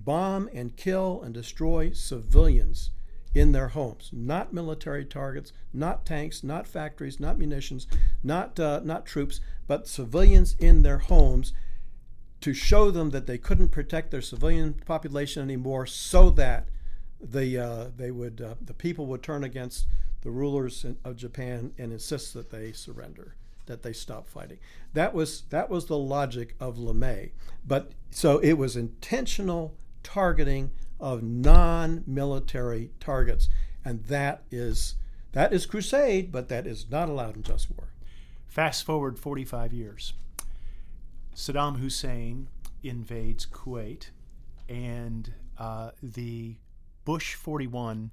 bomb 0.00 0.48
and 0.52 0.76
kill 0.76 1.20
and 1.22 1.34
destroy 1.34 1.90
civilians 1.92 2.90
in 3.34 3.52
their 3.52 3.68
homes, 3.68 4.10
not 4.12 4.52
military 4.52 5.04
targets, 5.04 5.52
not 5.72 6.06
tanks, 6.06 6.42
not 6.42 6.66
factories, 6.66 7.20
not 7.20 7.38
munitions, 7.38 7.86
not 8.22 8.58
uh, 8.58 8.80
not 8.82 9.06
troops, 9.06 9.40
but 9.66 9.86
civilians 9.86 10.56
in 10.58 10.82
their 10.82 10.98
homes 10.98 11.52
to 12.40 12.54
show 12.54 12.90
them 12.90 13.10
that 13.10 13.26
they 13.26 13.38
couldn't 13.38 13.70
protect 13.70 14.10
their 14.10 14.22
civilian 14.22 14.74
population 14.86 15.42
anymore, 15.42 15.86
so 15.86 16.30
that 16.30 16.68
the 17.20 17.58
uh, 17.58 17.86
they 17.96 18.10
would 18.10 18.40
uh, 18.40 18.54
the 18.60 18.74
people 18.74 19.06
would 19.06 19.22
turn 19.22 19.44
against 19.44 19.86
the 20.22 20.30
rulers 20.30 20.84
of 21.04 21.16
Japan 21.16 21.72
and 21.78 21.92
insist 21.92 22.34
that 22.34 22.50
they 22.50 22.72
surrender, 22.72 23.34
that 23.66 23.82
they 23.82 23.92
stop 23.92 24.26
fighting. 24.26 24.58
That 24.94 25.14
was 25.14 25.42
that 25.50 25.68
was 25.68 25.86
the 25.86 25.98
logic 25.98 26.54
of 26.60 26.76
LeMay. 26.76 27.30
But 27.66 27.92
so 28.10 28.38
it 28.38 28.54
was 28.54 28.76
intentional 28.76 29.74
targeting 30.02 30.70
of 31.00 31.22
non-military 31.22 32.90
targets, 33.00 33.48
and 33.84 34.04
that 34.04 34.42
is 34.50 34.96
that 35.32 35.52
is 35.52 35.66
crusade, 35.66 36.32
but 36.32 36.48
that 36.48 36.66
is 36.66 36.86
not 36.90 37.08
allowed 37.08 37.36
in 37.36 37.42
just 37.42 37.70
war. 37.70 37.88
Fast 38.46 38.84
forward 38.84 39.18
45 39.18 39.72
years. 39.72 40.14
Saddam 41.34 41.78
Hussein 41.78 42.48
invades 42.82 43.46
Kuwait, 43.46 44.10
and 44.68 45.32
uh, 45.58 45.90
the 46.02 46.56
Bush 47.04 47.34
41 47.34 48.10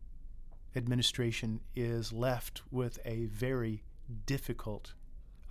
administration 0.76 1.62
is 1.76 2.12
left 2.12 2.62
with 2.70 3.00
a 3.06 3.26
very 3.26 3.84
difficult 4.26 4.94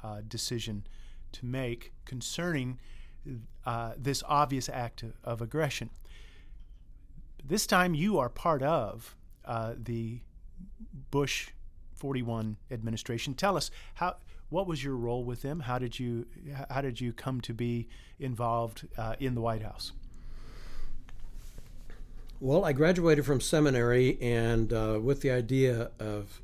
uh, 0.03 0.21
decision 0.27 0.87
to 1.33 1.47
make 1.47 1.93
concerning 2.05 2.79
uh, 3.65 3.93
this 3.97 4.23
obvious 4.29 4.69
act 4.69 5.05
of 5.25 5.41
aggression. 5.41 5.91
This 7.47 7.67
time 7.67 7.95
you 7.95 8.19
are 8.19 8.31
part 8.31 8.63
of 8.63 9.15
uh, 9.45 9.75
the 9.77 10.21
Bush 11.11 11.51
41 11.93 12.57
administration. 12.71 13.35
Tell 13.35 13.57
us 13.57 13.71
how 13.95 14.17
what 14.49 14.67
was 14.67 14.83
your 14.83 14.97
role 14.97 15.25
with 15.25 15.43
them? 15.43 15.61
How 15.61 15.79
did 15.79 15.99
you 15.99 16.27
how 16.71 16.81
did 16.81 17.01
you 17.01 17.13
come 17.13 17.43
to 17.43 17.53
be 17.53 17.89
involved 18.19 18.89
uh, 18.97 19.17
in 19.21 19.35
the 19.35 19.43
White 19.43 19.63
House? 19.63 19.93
Well, 22.41 22.65
I 22.65 22.73
graduated 22.73 23.27
from 23.27 23.41
seminary 23.41 24.19
and 24.23 24.73
uh, 24.73 24.99
with 25.03 25.21
the 25.21 25.31
idea 25.31 25.91
of 25.99 26.41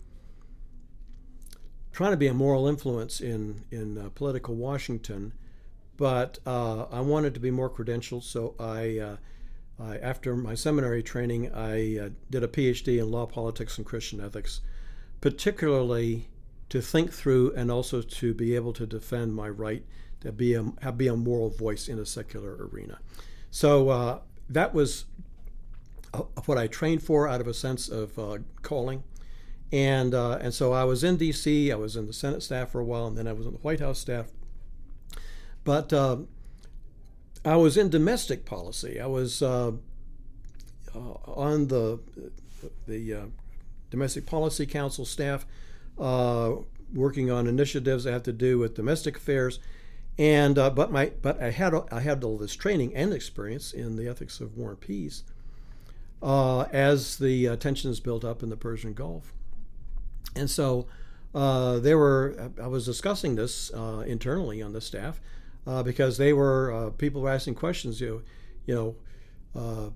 trying 1.93 2.11
to 2.11 2.17
be 2.17 2.27
a 2.27 2.35
moral 2.35 2.67
influence 2.67 3.23
in 3.23 3.65
in 3.71 3.97
uh, 3.97 4.11
political 4.15 4.55
Washington, 4.55 5.33
but 5.97 6.41
uh, 6.45 6.85
I 6.93 7.01
wanted 7.01 7.33
to 7.35 7.41
be 7.41 7.51
more 7.51 7.71
credentialed, 7.71 8.23
so 8.23 8.55
I 8.61 9.17
uh, 9.81 9.91
uh, 9.91 9.99
after 10.03 10.37
my 10.37 10.55
seminary 10.55 11.03
training, 11.03 11.53
I 11.55 11.99
uh, 11.99 12.09
did 12.31 12.45
a 12.45 12.49
PhD 12.49 12.99
in 12.99 13.11
law, 13.11 13.27
politics, 13.27 13.79
and 13.79 13.87
Christian 13.87 14.21
ethics, 14.21 14.61
particularly 15.21 16.29
to 16.69 16.81
think 16.81 17.13
through 17.13 17.53
and 17.55 17.71
also 17.71 18.01
to 18.03 18.35
be 18.35 18.55
able 18.55 18.73
to 18.75 18.87
defend 18.87 19.35
my 19.35 19.49
right 19.49 19.85
to 20.21 20.33
be 20.33 20.55
a, 20.55 20.93
be 20.93 21.09
a 21.09 21.17
moral 21.17 21.49
voice 21.49 21.89
in 21.89 21.99
a 21.99 22.05
secular 22.05 22.69
arena. 22.71 22.99
So 23.51 23.89
uh, 23.89 24.19
that 24.51 24.75
was 24.75 25.07
uh, 26.13 26.23
what 26.45 26.59
I 26.59 26.67
trained 26.67 27.03
for 27.03 27.27
out 27.27 27.41
of 27.41 27.49
a 27.49 27.55
sense 27.55 27.89
of 27.89 28.19
uh, 28.19 28.39
calling. 28.63 29.03
And, 29.73 30.15
uh, 30.15 30.39
and 30.41 30.53
so 30.53 30.73
I 30.73 30.85
was 30.85 31.03
in 31.03 31.17
D.C., 31.17 31.73
I 31.73 31.77
was 31.77 31.97
in 31.97 32.07
the 32.07 32.13
Senate 32.13 32.43
staff 32.43 32.71
for 32.71 32.81
a 32.81 32.85
while, 32.85 33.07
and 33.07 33.17
then 33.17 33.27
I 33.27 33.33
was 33.33 33.47
in 33.47 33.53
the 33.53 33.59
White 33.61 33.81
House 33.81 33.99
staff. 33.99 34.27
But 35.65 35.93
I 37.45 37.57
was 37.57 37.77
in 37.77 37.89
domestic 37.89 38.45
policy. 38.45 39.01
I 39.01 39.07
was 39.07 39.43
uh, 39.43 39.73
uh, 40.95 40.99
on 40.99 41.69
the 41.69 42.01
the 42.87 43.15
uh, 43.15 43.25
domestic 43.91 44.27
policy 44.27 44.67
council 44.67 45.05
staff, 45.05 45.47
uh, 45.99 46.53
working 46.93 47.31
on 47.31 47.47
initiatives 47.47 48.05
that 48.05 48.13
have 48.13 48.23
to 48.25 48.33
do 48.33 48.59
with 48.59 48.75
domestic 48.75 49.17
affairs. 49.17 49.59
And 50.19 50.59
uh, 50.59 50.71
but 50.71 50.93
my 50.93 51.13
but 51.23 51.43
I 51.43 51.51
had 51.51 51.73
I 51.91 52.01
had 52.01 52.23
all 52.25 52.37
this 52.37 52.55
training 52.55 52.95
and 52.95 53.13
experience 53.15 53.73
in 53.73 53.97
the 53.97 54.07
ethics 54.07 54.41
of 54.41 54.57
war 54.57 54.71
and 54.71 54.81
peace 54.81 55.23
uh, 56.23 56.63
as 56.73 57.17
the 57.17 57.57
tensions 57.57 58.01
built 58.01 58.25
up 58.25 58.43
in 58.43 58.51
the 58.51 58.57
Persian 58.57 58.93
Gulf, 58.93 59.33
and 60.37 60.51
so. 60.51 60.87
they 61.33 61.95
were. 61.95 62.51
I 62.61 62.67
was 62.67 62.85
discussing 62.85 63.37
this 63.37 63.71
internally 64.05 64.61
on 64.61 64.73
the 64.73 64.81
staff, 64.81 65.21
uh, 65.67 65.83
because 65.83 66.19
they 66.19 66.33
were 66.33 66.73
uh, 66.73 66.91
people 66.91 67.21
were 67.21 67.31
asking 67.31 67.55
questions. 67.55 68.01
You, 68.01 68.23
you 68.67 68.75
know, 68.75 68.97
uh, 69.55 69.91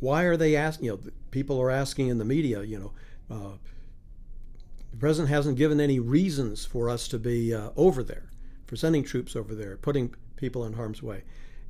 why 0.00 0.24
are 0.24 0.36
they 0.36 0.56
asking? 0.56 0.86
You 0.86 0.90
know, 0.92 1.00
people 1.30 1.60
are 1.60 1.70
asking 1.70 2.08
in 2.08 2.18
the 2.18 2.24
media. 2.24 2.62
You 2.62 2.78
know, 2.78 2.92
uh, 3.34 3.56
the 4.90 4.96
president 4.98 5.30
hasn't 5.30 5.56
given 5.56 5.80
any 5.80 5.98
reasons 5.98 6.64
for 6.64 6.90
us 6.90 7.08
to 7.08 7.18
be 7.18 7.54
uh, 7.54 7.70
over 7.76 8.02
there, 8.02 8.30
for 8.66 8.76
sending 8.76 9.04
troops 9.04 9.36
over 9.36 9.54
there, 9.54 9.76
putting 9.76 10.14
people 10.36 10.64
in 10.64 10.74
harm's 10.74 11.02
way. 11.02 11.22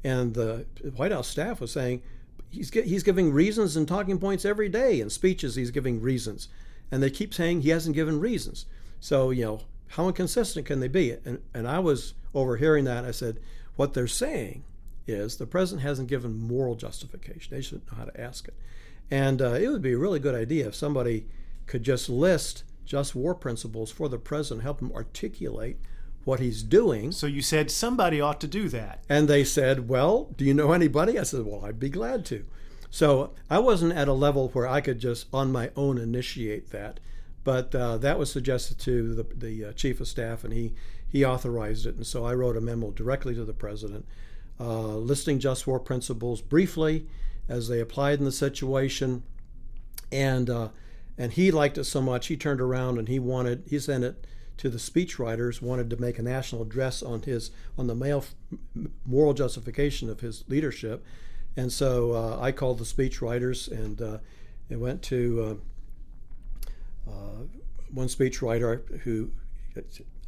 And 0.05 0.35
the 0.35 0.67
White 0.97 1.13
House 1.13 1.29
staff 1.29 1.61
was 1.61 1.71
saying 1.71 2.03
he's 2.51 2.71
he's 2.71 3.03
giving 3.03 3.33
reasons 3.33 3.77
and 3.77 3.87
talking 3.87 4.19
points 4.19 4.45
every 4.45 4.69
day 4.69 5.01
in 5.01 5.11
speeches. 5.11 5.55
He's 5.55 5.71
giving 5.71 6.01
reasons, 6.01 6.49
and 6.91 7.03
they 7.03 7.11
keep 7.11 7.33
saying 7.33 7.63
he 7.63 7.71
hasn't 7.71 7.95
given 7.95 8.21
reasons. 8.21 8.67
So 9.01 9.31
you 9.31 9.45
know 9.45 9.61
how 9.93 10.09
inconsistent 10.09 10.67
can 10.67 10.81
they 10.81 10.89
be? 10.89 11.13
And 11.25 11.41
and 11.55 11.69
I 11.69 11.79
was 11.79 12.15
overhearing 12.35 12.85
that. 12.85 13.05
I 13.05 13.11
said 13.11 13.41
what 13.77 13.95
they're 13.95 14.07
saying 14.07 14.65
is 15.07 15.37
the 15.37 15.47
president 15.47 15.83
hasn't 15.83 16.09
given 16.09 16.39
moral 16.39 16.75
justification. 16.75 17.55
They 17.55 17.63
should 17.63 17.87
know 17.87 17.99
how 17.99 18.05
to 18.05 18.21
ask 18.21 18.47
it. 18.49 18.55
And 19.11 19.43
uh, 19.43 19.55
it 19.55 19.69
would 19.69 19.83
be 19.83 19.93
a 19.93 19.99
really 19.99 20.21
good 20.21 20.35
idea 20.35 20.69
if 20.69 20.75
somebody 20.75 21.27
could 21.67 21.83
just 21.83 22.09
list 22.09 22.65
just 22.85 23.15
war 23.15 23.35
principles 23.35 23.91
for 23.91 24.09
the 24.09 24.19
president, 24.19 24.63
help 24.63 24.81
him 24.81 24.93
articulate 24.93 25.79
what 26.25 26.41
he's 26.41 26.63
doing. 26.63 27.13
So 27.13 27.27
you 27.27 27.43
said 27.43 27.71
somebody 27.71 28.21
ought 28.21 28.41
to 28.41 28.47
do 28.47 28.69
that. 28.69 29.03
And 29.09 29.29
they 29.29 29.45
said, 29.45 29.89
Well, 29.89 30.31
do 30.37 30.45
you 30.45 30.55
know 30.55 30.73
anybody? 30.73 31.19
I 31.19 31.23
said, 31.25 31.45
Well, 31.45 31.65
I'd 31.65 31.81
be 31.81 31.89
glad 31.89 32.25
to. 32.27 32.45
So 32.91 33.33
I 33.49 33.59
wasn't 33.59 33.95
at 33.95 34.09
a 34.09 34.13
level 34.13 34.49
where 34.49 34.67
I 34.67 34.81
could 34.81 34.99
just 34.99 35.27
on 35.33 35.51
my 35.51 35.71
own 35.77 35.99
initiate 35.99 36.71
that. 36.71 37.01
But 37.45 37.75
uh, 37.75 37.99
that 37.99 38.19
was 38.19 38.31
suggested 38.31 38.79
to 38.81 39.15
the, 39.15 39.27
the 39.35 39.65
uh, 39.65 39.73
chief 39.73 40.01
of 40.01 40.09
staff, 40.09 40.45
and 40.45 40.53
he, 40.53 40.75
he 41.09 41.25
authorized 41.25 41.87
it. 41.87 41.97
And 41.97 42.07
so 42.07 42.25
I 42.25 42.35
wrote 42.35 42.57
a 42.57 42.61
memo 42.61 42.91
directly 42.91 43.35
to 43.35 43.45
the 43.45 43.53
president 43.53 44.07
uh, 44.63 44.97
listing 44.97 45.39
just 45.39 45.67
war 45.67 45.81
principles 45.81 46.41
briefly 46.41 47.07
as 47.49 47.69
they 47.69 47.81
applied 47.81 48.19
in 48.19 48.25
the 48.25 48.33
situation. 48.33 49.23
And, 50.11 50.49
uh, 50.49 50.69
and 51.19 51.33
he 51.33 51.51
liked 51.51 51.79
it 51.79 51.85
so 51.85 52.01
much, 52.01 52.29
he 52.29 52.37
turned 52.37 52.61
around 52.61 52.99
and 52.99 53.09
he 53.09 53.19
wanted, 53.19 53.65
he 53.69 53.79
sent 53.79 54.05
it 54.05 54.27
to 54.59 54.69
the 54.69 54.79
speechwriters, 54.79 55.61
wanted 55.61 55.91
to 55.91 55.97
make 55.97 56.19
a 56.19 56.23
national 56.23 56.63
address 56.63 57.03
on 57.03 57.23
his, 57.23 57.51
on 57.77 57.87
the 57.87 57.95
male 57.95 58.25
moral 59.05 59.35
justification 59.35 60.09
of 60.09 60.21
his 60.21 60.45
leadership. 60.49 61.05
And 61.57 61.73
so 61.73 62.13
uh, 62.13 62.39
I 62.41 62.53
called 62.53 62.79
the 62.79 62.85
speechwriters 62.85 63.71
and 63.71 64.01
uh, 64.01 64.19
it 64.69 64.77
went 64.77 65.03
to 65.05 65.61
uh, 67.07 67.11
uh, 67.11 67.45
one 67.93 68.09
speechwriter 68.09 69.01
who 69.01 69.31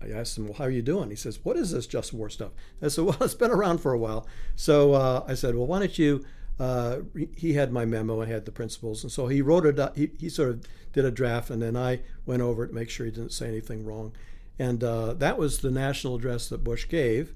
I 0.03 0.11
asked 0.11 0.39
him, 0.39 0.47
Well, 0.47 0.55
how 0.55 0.65
are 0.65 0.71
you 0.71 0.83
doing? 0.83 1.11
He 1.11 1.17
says, 1.17 1.39
What 1.43 1.57
is 1.57 1.73
this 1.73 1.87
just 1.87 2.13
war 2.13 2.29
stuff? 2.29 2.53
I 2.83 2.89
said, 2.89 3.05
Well, 3.05 3.17
it's 3.21 3.35
been 3.35 3.51
around 3.51 3.79
for 3.79 3.93
a 3.93 3.99
while. 3.99 4.27
So 4.57 4.95
uh, 4.95 5.25
I 5.27 5.35
said, 5.35 5.55
Well, 5.55 5.67
why 5.67 5.81
don't 5.81 5.99
you? 5.99 6.25
Uh, 6.59 6.99
he 7.37 7.55
had 7.55 7.73
my 7.73 7.85
memo 7.85 8.21
and 8.21 8.31
had 8.31 8.45
the 8.45 8.53
principles. 8.53 9.03
And 9.03 9.11
so 9.11 9.27
he 9.27 9.43
wrote 9.43 9.67
it, 9.67 9.97
he, 9.97 10.11
he 10.21 10.29
sort 10.29 10.51
of 10.51 10.65
did 10.93 11.05
a 11.05 11.11
draft, 11.11 11.51
and 11.51 11.61
then 11.61 11.77
I 11.77 12.03
went 12.27 12.43
over 12.43 12.63
it 12.63 12.69
to 12.69 12.75
make 12.75 12.91
sure 12.91 13.07
he 13.07 13.11
didn't 13.11 13.33
say 13.33 13.49
anything 13.49 13.85
wrong. 13.85 14.13
And 14.57 14.85
uh, 14.85 15.15
that 15.15 15.37
was 15.37 15.59
the 15.59 15.73
national 15.73 16.15
address 16.15 16.49
that 16.51 16.63
Bush 16.63 16.89
gave. 16.89 17.35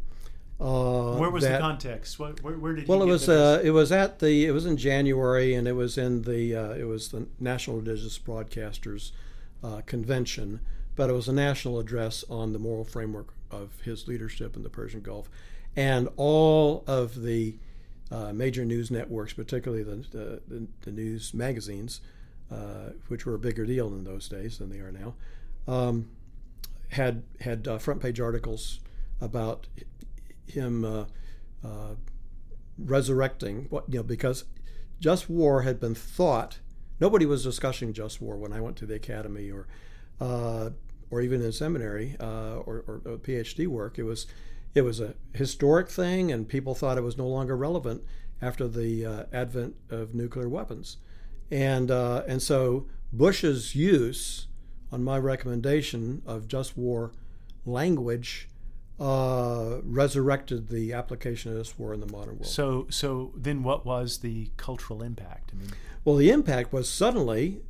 Uh, 0.60 1.16
where 1.16 1.30
was 1.30 1.42
that, 1.42 1.54
the 1.54 1.58
context? 1.58 2.18
Where, 2.20 2.30
where, 2.42 2.58
where 2.58 2.74
did 2.74 2.86
well, 2.86 3.02
it 3.02 3.06
was 3.06 3.28
uh, 3.28 3.60
it 3.62 3.70
was 3.70 3.90
at 3.92 4.18
the 4.18 4.46
it 4.46 4.50
was 4.50 4.66
in 4.66 4.76
January, 4.76 5.54
and 5.54 5.68
it 5.68 5.72
was 5.72 5.96
in 5.96 6.22
the 6.22 6.54
uh, 6.54 6.70
it 6.74 6.84
was 6.84 7.08
the 7.08 7.26
National 7.38 7.78
Religious 7.78 8.18
Broadcasters 8.18 9.12
uh, 9.62 9.80
Convention, 9.86 10.60
but 10.96 11.10
it 11.10 11.12
was 11.12 11.28
a 11.28 11.32
national 11.32 11.78
address 11.78 12.24
on 12.28 12.52
the 12.52 12.58
moral 12.58 12.84
framework 12.84 13.34
of 13.50 13.80
his 13.82 14.08
leadership 14.08 14.56
in 14.56 14.62
the 14.62 14.68
Persian 14.68 15.00
Gulf. 15.00 15.28
And 15.76 16.08
all 16.16 16.84
of 16.86 17.22
the 17.22 17.56
uh, 18.10 18.32
major 18.32 18.64
news 18.64 18.90
networks, 18.90 19.32
particularly 19.32 19.82
the, 19.82 20.40
the, 20.48 20.66
the, 20.82 20.90
news 20.90 21.34
magazines, 21.34 22.00
uh, 22.50 22.90
which 23.08 23.26
were 23.26 23.34
a 23.34 23.38
bigger 23.38 23.66
deal 23.66 23.88
in 23.88 24.04
those 24.04 24.28
days 24.28 24.58
than 24.58 24.70
they 24.70 24.78
are 24.78 24.92
now, 24.92 25.14
um, 25.66 26.08
had 26.88 27.22
had 27.40 27.68
uh, 27.68 27.78
front 27.78 28.00
page 28.00 28.18
articles 28.18 28.80
about 29.20 29.66
him 30.46 30.84
uh, 30.84 31.04
uh, 31.62 31.94
resurrecting 32.78 33.66
what 33.68 33.84
you 33.88 33.98
know 33.98 34.02
because 34.02 34.44
just 35.00 35.28
war 35.28 35.62
had 35.62 35.78
been 35.78 35.94
thought. 35.94 36.58
Nobody 37.00 37.26
was 37.26 37.44
discussing 37.44 37.92
just 37.92 38.20
war 38.20 38.36
when 38.36 38.52
I 38.52 38.60
went 38.60 38.76
to 38.78 38.86
the 38.86 38.94
academy 38.94 39.50
or 39.50 39.66
uh, 40.20 40.70
or 41.10 41.20
even 41.20 41.42
in 41.42 41.52
seminary 41.52 42.16
uh, 42.20 42.56
or, 42.56 42.84
or, 42.86 43.02
or, 43.04 43.16
PhD 43.18 43.66
work. 43.66 43.98
It 43.98 44.02
was 44.02 44.26
it 44.74 44.82
was 44.82 45.00
a 45.00 45.14
historic 45.32 45.88
thing, 45.88 46.30
and 46.30 46.48
people 46.48 46.74
thought 46.74 46.98
it 46.98 47.02
was 47.02 47.16
no 47.16 47.26
longer 47.26 47.56
relevant 47.56 48.02
after 48.42 48.68
the 48.68 49.04
uh, 49.04 49.22
advent 49.32 49.76
of 49.90 50.14
nuclear 50.14 50.48
weapons, 50.48 50.98
and 51.50 51.90
uh, 51.90 52.22
and 52.26 52.42
so 52.42 52.86
Bush's 53.12 53.74
use, 53.74 54.46
on 54.92 55.02
my 55.02 55.18
recommendation, 55.18 56.22
of 56.26 56.48
just 56.48 56.76
war 56.76 57.12
language. 57.64 58.48
Uh, 59.00 59.78
resurrected 59.84 60.70
the 60.70 60.92
application 60.92 61.52
of 61.52 61.56
this 61.56 61.78
war 61.78 61.94
in 61.94 62.00
the 62.00 62.06
modern 62.10 62.34
world. 62.34 62.46
So, 62.46 62.88
so 62.90 63.30
then, 63.36 63.62
what 63.62 63.86
was 63.86 64.18
the 64.18 64.50
cultural 64.56 65.04
impact? 65.04 65.52
I 65.54 65.60
mean, 65.60 65.70
well, 66.08 66.16
the 66.16 66.30
impact 66.30 66.72
was 66.72 66.88
suddenly 66.88 67.60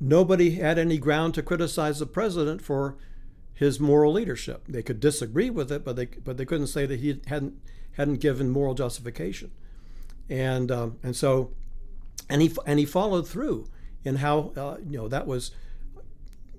nobody 0.00 0.56
had 0.56 0.80
any 0.80 0.98
ground 0.98 1.32
to 1.34 1.44
criticize 1.44 2.00
the 2.00 2.06
president 2.06 2.60
for 2.60 2.96
his 3.54 3.78
moral 3.78 4.12
leadership. 4.12 4.64
They 4.68 4.82
could 4.82 4.98
disagree 4.98 5.48
with 5.48 5.70
it, 5.70 5.84
but 5.84 5.94
they 5.94 6.06
but 6.06 6.38
they 6.38 6.44
couldn't 6.44 6.66
say 6.66 6.86
that 6.86 6.98
he 6.98 7.20
hadn't 7.28 7.54
hadn't 7.92 8.16
given 8.16 8.50
moral 8.50 8.74
justification, 8.74 9.52
and 10.28 10.72
um, 10.72 10.98
and 11.04 11.14
so, 11.14 11.52
and 12.28 12.42
he 12.42 12.50
and 12.66 12.80
he 12.80 12.84
followed 12.84 13.28
through 13.28 13.68
in 14.02 14.16
how 14.16 14.52
uh, 14.56 14.78
you 14.84 14.98
know 14.98 15.06
that 15.06 15.28
was 15.28 15.52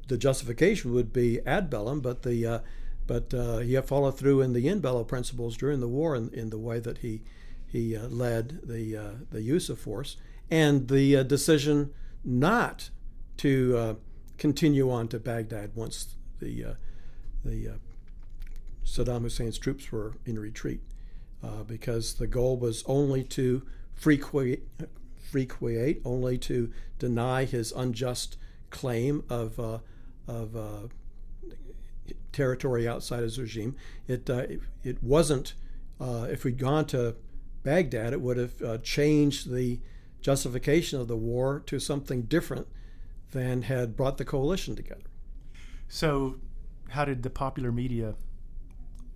the 0.08 0.18
justification 0.18 0.94
would 0.94 1.12
be 1.12 1.42
ad 1.46 1.70
bellum, 1.70 2.00
but 2.00 2.22
the 2.22 2.48
uh, 2.48 2.60
but 3.08 3.34
uh, 3.34 3.58
he 3.58 3.76
followed 3.82 4.18
through 4.18 4.40
in 4.40 4.54
the 4.54 4.70
in 4.70 4.80
bello 4.80 5.04
principles 5.04 5.58
during 5.58 5.82
the 5.82 5.90
war 5.90 6.16
in, 6.16 6.34
in 6.34 6.50
the 6.50 6.58
way 6.58 6.80
that 6.80 7.00
he 7.00 7.24
he 7.68 7.94
uh, 7.94 8.08
led 8.08 8.62
the 8.64 8.96
uh, 8.96 9.12
the 9.32 9.42
use 9.42 9.68
of 9.68 9.78
force 9.78 10.16
and 10.52 10.90
the 10.90 11.16
uh, 11.16 11.24
decision 11.24 11.94
not 12.24 12.90
to 13.38 13.78
uh, 13.78 13.94
continue 14.38 14.92
on 14.92 15.08
to 15.08 15.20
Baghdad 15.20 15.72
once 15.74 16.16
the 16.40 16.66
uh, 16.66 16.74
the 17.44 17.70
uh, 17.70 17.74
Saddam 18.86 19.24
Hussein's 19.24 19.58
troops 19.58 19.92
were 19.92 20.14
in 20.26 20.38
retreat, 20.38 20.82
uh, 21.42 21.64
because 21.64 22.16
the 22.16 22.28
goal 22.28 22.58
was 22.58 22.84
only 22.86 23.24
to 23.24 23.64
free 23.96 24.18
Kuwait, 24.20 24.62
only 26.06 26.38
to 26.38 26.72
deny 27.00 27.46
his 27.46 27.72
unjust 27.72 28.38
claim 28.70 29.24
of 29.30 29.60
uh, 29.60 29.80
of 30.28 30.56
uh, 30.56 30.88
territory 32.32 32.88
outside 32.88 33.24
his 33.24 33.40
regime. 33.40 33.76
It 34.08 34.30
it, 34.30 34.62
it, 34.84 35.02
wasn't. 35.02 35.54
if 36.00 36.44
we'd 36.44 36.60
gone 36.60 36.86
to 36.88 37.16
Baghdad, 37.64 38.14
it 38.14 38.22
would 38.22 38.38
have 38.38 38.84
changed 38.84 39.52
the 39.52 39.80
justification 40.22 41.00
of 41.02 41.08
the 41.08 41.16
war 41.16 41.62
to 41.66 41.80
something 41.80 42.24
different 42.24 42.68
than 43.32 43.64
had 43.64 43.96
brought 43.96 44.18
the 44.18 44.26
coalition 44.26 44.76
together. 44.76 45.02
So, 45.88 46.38
how 46.90 47.06
did 47.06 47.24
the 47.24 47.30
popular 47.30 47.72
media 47.72 48.16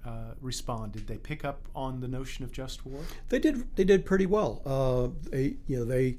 uh, 0.06 0.34
respond? 0.42 0.94
Did 0.94 1.08
they 1.08 1.18
pick 1.18 1.46
up 1.46 1.62
on 1.76 2.00
the 2.00 2.08
notion 2.08 2.44
of 2.44 2.52
just 2.52 2.86
war? 2.86 3.02
They 3.30 3.40
did. 3.40 3.76
They 3.76 3.84
did 3.84 4.06
pretty 4.06 4.26
well. 4.26 4.62
Uh, 4.66 5.30
they, 5.30 5.56
you 5.68 5.80
know, 5.80 5.86
they, 5.86 6.18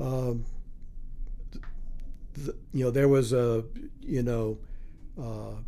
um, 0.00 0.44
the, 2.34 2.54
you 2.72 2.84
know, 2.84 2.90
there 2.90 3.08
was 3.08 3.32
a, 3.32 3.64
you 4.00 4.22
know, 4.22 4.58
uh, 5.20 5.60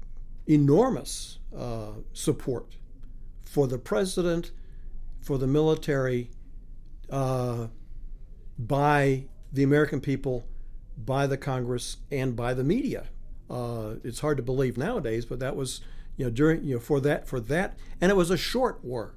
enormous 0.47 1.39
uh, 1.57 1.93
support 2.13 2.77
for 3.45 3.67
the 3.67 3.79
president, 3.79 4.51
for 5.21 5.39
the 5.39 5.47
military, 5.47 6.31
uh, 7.11 7.69
by 8.59 9.25
the 9.53 9.63
American 9.63 10.01
people 10.01 10.47
by 10.97 11.27
the 11.27 11.37
Congress 11.37 11.99
and 12.11 12.35
by 12.35 12.55
the 12.55 12.65
media. 12.65 13.09
Uh, 13.51 13.97
it's 14.03 14.21
hard 14.21 14.37
to 14.37 14.43
believe 14.43 14.77
nowadays, 14.77 15.25
but 15.25 15.39
that 15.41 15.57
was 15.57 15.81
you 16.17 16.25
know 16.25 16.31
during 16.31 16.65
you 16.65 16.75
know 16.75 16.81
for 16.81 17.01
that 17.01 17.29
for 17.29 17.41
that, 17.41 17.79
and 18.01 18.11
it 18.11 18.17
was 18.17 18.31
a 18.31 18.37
short 18.37 18.83
war. 18.85 19.15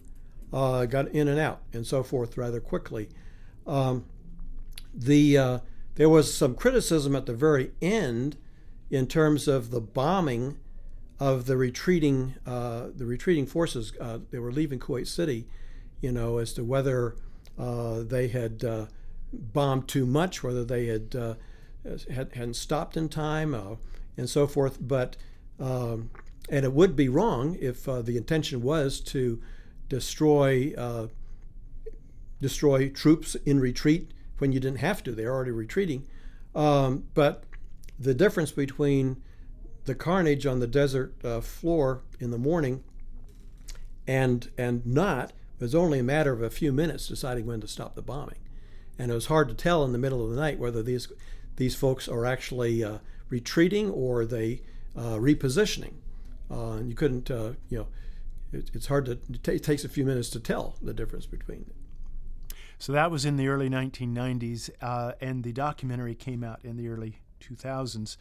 Uh, 0.52 0.86
got 0.86 1.08
in 1.10 1.28
and 1.28 1.40
out 1.40 1.62
and 1.74 1.86
so 1.86 2.02
forth 2.02 2.36
rather 2.36 2.60
quickly. 2.60 3.08
Um, 3.68 4.06
the 4.94 5.38
uh, 5.38 5.60
there 5.96 6.10
was 6.10 6.34
some 6.34 6.56
criticism 6.56 7.16
at 7.16 7.26
the 7.26 7.34
very 7.34 7.72
end 7.82 8.38
in 8.90 9.06
terms 9.06 9.48
of 9.48 9.70
the 9.70 9.82
bombing 9.82 10.58
of 11.20 11.46
the 11.46 11.56
retreating 11.56 12.36
uh, 12.46 12.88
the 12.96 13.06
retreating 13.06 13.46
forces. 13.46 13.94
Uh, 14.00 14.20
they 14.32 14.40
were 14.40 14.52
leaving 14.52 14.80
Kuwait 14.80 15.08
City, 15.08 15.48
you 16.02 16.12
know, 16.12 16.38
as 16.38 16.54
to 16.54 16.64
whether 16.64 17.16
uh, 17.58 18.02
they 18.02 18.28
had 18.28 18.64
bombed 19.32 19.88
too 19.88 20.06
much, 20.06 20.44
whether 20.44 20.64
they 20.64 20.88
had 20.88 21.16
had, 22.14 22.36
not 22.36 22.56
stopped 22.56 22.98
in 22.98 23.10
time, 23.10 23.54
uh, 23.54 23.76
and 24.18 24.30
so 24.30 24.48
forth. 24.48 24.78
But 24.82 25.16
um, 25.60 26.10
and 26.50 26.66
it 26.66 26.74
would 26.74 26.96
be 26.96 27.10
wrong 27.10 27.58
if 27.60 27.88
uh, 27.88 28.02
the 28.02 28.18
intention 28.18 28.62
was 28.62 29.00
to 29.02 29.42
destroy 29.88 30.74
uh, 30.78 31.08
destroy 32.42 32.90
troops 32.90 33.36
in 33.46 33.60
retreat 33.60 34.12
when 34.38 34.52
you 34.52 34.60
didn't 34.60 34.80
have 34.80 35.04
to. 35.04 35.12
They're 35.12 35.34
already 35.34 35.52
retreating. 35.52 36.08
Um, 36.56 37.06
but 37.14 37.44
the 38.00 38.14
difference 38.14 38.52
between 38.52 39.22
the 39.86 39.96
carnage 39.96 40.46
on 40.46 40.60
the 40.60 40.68
desert 40.68 41.14
uh, 41.24 41.42
floor 41.42 42.02
in 42.20 42.32
the 42.32 42.38
morning 42.38 42.84
and 44.08 44.50
and 44.58 44.86
not. 44.86 45.34
Was 45.60 45.76
only 45.76 46.00
a 46.00 46.04
matter 46.04 46.32
of 46.32 46.42
a 46.42 46.50
few 46.50 46.72
minutes 46.72 47.10
deciding 47.10 47.46
when 47.46 47.60
to 47.60 47.68
stop 47.68 47.94
the 47.94 48.02
bombing, 48.02 48.38
and 49.00 49.10
it 49.10 49.14
was 49.16 49.28
hard 49.28 49.48
to 49.48 49.56
tell 49.56 49.84
in 49.86 49.94
the 49.94 49.98
middle 49.98 50.24
of 50.24 50.30
the 50.30 50.36
night 50.36 50.60
whether 50.60 50.84
these 50.84 51.08
these 51.56 51.76
folks 51.76 52.08
are 52.08 52.26
actually 52.26 52.84
uh, 52.84 53.00
retreating 53.30 53.90
or 53.90 54.26
they 54.26 54.62
uh, 54.96 55.16
repositioning. 55.16 55.94
Uh, 56.52 56.74
and 56.74 56.90
you 56.90 56.96
couldn't, 56.96 57.30
uh, 57.30 57.52
you 57.70 57.78
know, 57.78 57.88
it, 58.52 58.72
it's 58.74 58.88
hard 58.88 59.06
to. 59.06 59.20
It, 59.52 59.64
takes 59.64 59.84
a 59.84 59.90
few 59.90 60.06
minutes 60.06 60.30
to 60.32 60.40
tell 60.40 60.76
the 60.82 60.94
difference 60.94 61.26
between. 61.26 61.66
Them. 61.66 61.74
So 62.78 62.94
that 62.94 63.12
was 63.12 63.26
in 63.26 63.38
the 63.38 63.48
early 63.48 63.70
1990s, 63.70 64.70
uh, 64.82 65.14
and 65.22 65.44
the 65.44 65.52
documentary 65.52 66.16
came 66.16 66.44
out 66.44 66.60
in 66.64 66.78
the 66.78 66.88
early 66.88 67.20
2000s. 67.42 68.18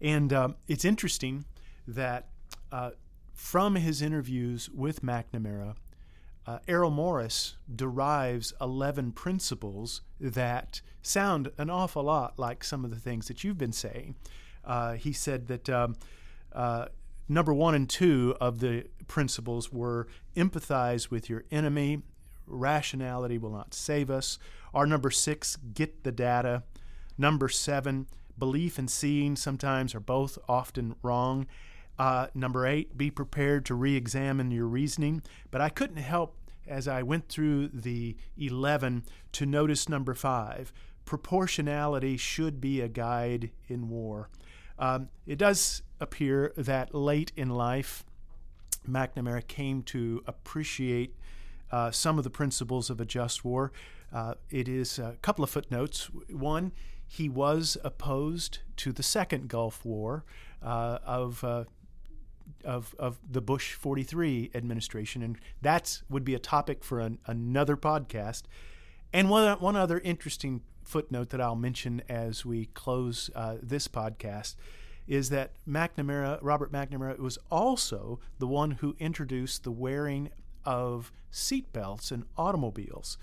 And 0.00 0.32
um, 0.32 0.56
it's 0.66 0.84
interesting 0.84 1.44
that 1.86 2.28
uh, 2.72 2.92
from 3.34 3.76
his 3.76 4.00
interviews 4.00 4.70
with 4.70 5.02
McNamara, 5.02 5.76
uh, 6.48 6.58
Errol 6.66 6.90
Morris 6.90 7.58
derives 7.76 8.54
11 8.58 9.12
principles 9.12 10.00
that 10.18 10.80
sound 11.02 11.52
an 11.58 11.68
awful 11.68 12.04
lot 12.04 12.38
like 12.38 12.64
some 12.64 12.86
of 12.86 12.90
the 12.90 12.96
things 12.96 13.28
that 13.28 13.44
you've 13.44 13.58
been 13.58 13.70
saying. 13.70 14.14
Uh, 14.64 14.94
he 14.94 15.12
said 15.12 15.48
that 15.48 15.68
um, 15.68 15.94
uh, 16.54 16.86
number 17.28 17.52
one 17.52 17.74
and 17.74 17.86
two 17.86 18.34
of 18.40 18.60
the 18.60 18.86
principles 19.08 19.70
were 19.70 20.08
empathize 20.36 21.10
with 21.10 21.28
your 21.28 21.44
enemy, 21.50 22.00
rationality 22.46 23.36
will 23.36 23.52
not 23.52 23.74
save 23.74 24.08
us. 24.08 24.38
Our 24.72 24.86
number 24.86 25.10
six, 25.10 25.56
get 25.74 26.02
the 26.02 26.12
data. 26.12 26.62
Number 27.18 27.50
seven, 27.50 28.06
belief 28.38 28.78
and 28.78 28.90
seeing 28.90 29.36
sometimes 29.36 29.94
are 29.94 30.00
both 30.00 30.38
often 30.48 30.96
wrong. 31.02 31.46
Uh, 31.98 32.28
number 32.34 32.66
eight, 32.66 32.96
be 32.96 33.10
prepared 33.10 33.64
to 33.66 33.74
re 33.74 33.96
examine 33.96 34.50
your 34.50 34.66
reasoning. 34.66 35.22
But 35.50 35.60
I 35.60 35.68
couldn't 35.68 35.96
help 35.96 36.36
as 36.66 36.86
I 36.86 37.02
went 37.02 37.28
through 37.28 37.68
the 37.68 38.16
11 38.36 39.04
to 39.32 39.46
notice 39.46 39.88
number 39.88 40.14
five 40.14 40.72
proportionality 41.08 42.18
should 42.18 42.60
be 42.60 42.82
a 42.82 42.88
guide 42.88 43.50
in 43.66 43.88
war. 43.88 44.28
Um, 44.78 45.08
it 45.26 45.38
does 45.38 45.80
appear 46.00 46.52
that 46.54 46.94
late 46.94 47.32
in 47.34 47.48
life, 47.48 48.04
McNamara 48.86 49.46
came 49.46 49.82
to 49.84 50.22
appreciate 50.26 51.16
uh, 51.72 51.90
some 51.90 52.18
of 52.18 52.24
the 52.24 52.30
principles 52.30 52.90
of 52.90 53.00
a 53.00 53.06
just 53.06 53.42
war. 53.42 53.72
Uh, 54.12 54.34
it 54.50 54.68
is 54.68 54.98
a 54.98 55.16
couple 55.22 55.42
of 55.42 55.48
footnotes. 55.48 56.10
One, 56.28 56.72
he 57.06 57.30
was 57.30 57.78
opposed 57.82 58.58
to 58.76 58.92
the 58.92 59.02
second 59.02 59.48
Gulf 59.48 59.86
War 59.86 60.26
uh, 60.62 60.98
of, 61.06 61.42
uh, 61.42 61.64
of, 62.64 62.94
of 62.98 63.18
the 63.28 63.40
Bush 63.40 63.74
43 63.74 64.50
administration, 64.54 65.22
and 65.22 65.38
that 65.62 66.02
would 66.08 66.24
be 66.24 66.34
a 66.34 66.38
topic 66.38 66.84
for 66.84 67.00
an, 67.00 67.18
another 67.26 67.76
podcast. 67.76 68.42
And 69.12 69.30
one, 69.30 69.58
one 69.60 69.76
other 69.76 69.98
interesting 70.00 70.62
footnote 70.84 71.30
that 71.30 71.40
I'll 71.40 71.56
mention 71.56 72.02
as 72.08 72.44
we 72.44 72.66
close 72.66 73.30
uh, 73.34 73.56
this 73.62 73.88
podcast 73.88 74.56
is 75.06 75.30
that 75.30 75.52
McNamara, 75.66 76.38
Robert 76.42 76.70
McNamara, 76.70 77.18
was 77.18 77.38
also 77.50 78.20
the 78.38 78.46
one 78.46 78.72
who 78.72 78.94
introduced 78.98 79.64
the 79.64 79.70
wearing 79.70 80.30
of 80.64 81.12
seatbelts 81.32 82.12
in 82.12 82.24
automobiles. 82.36 83.16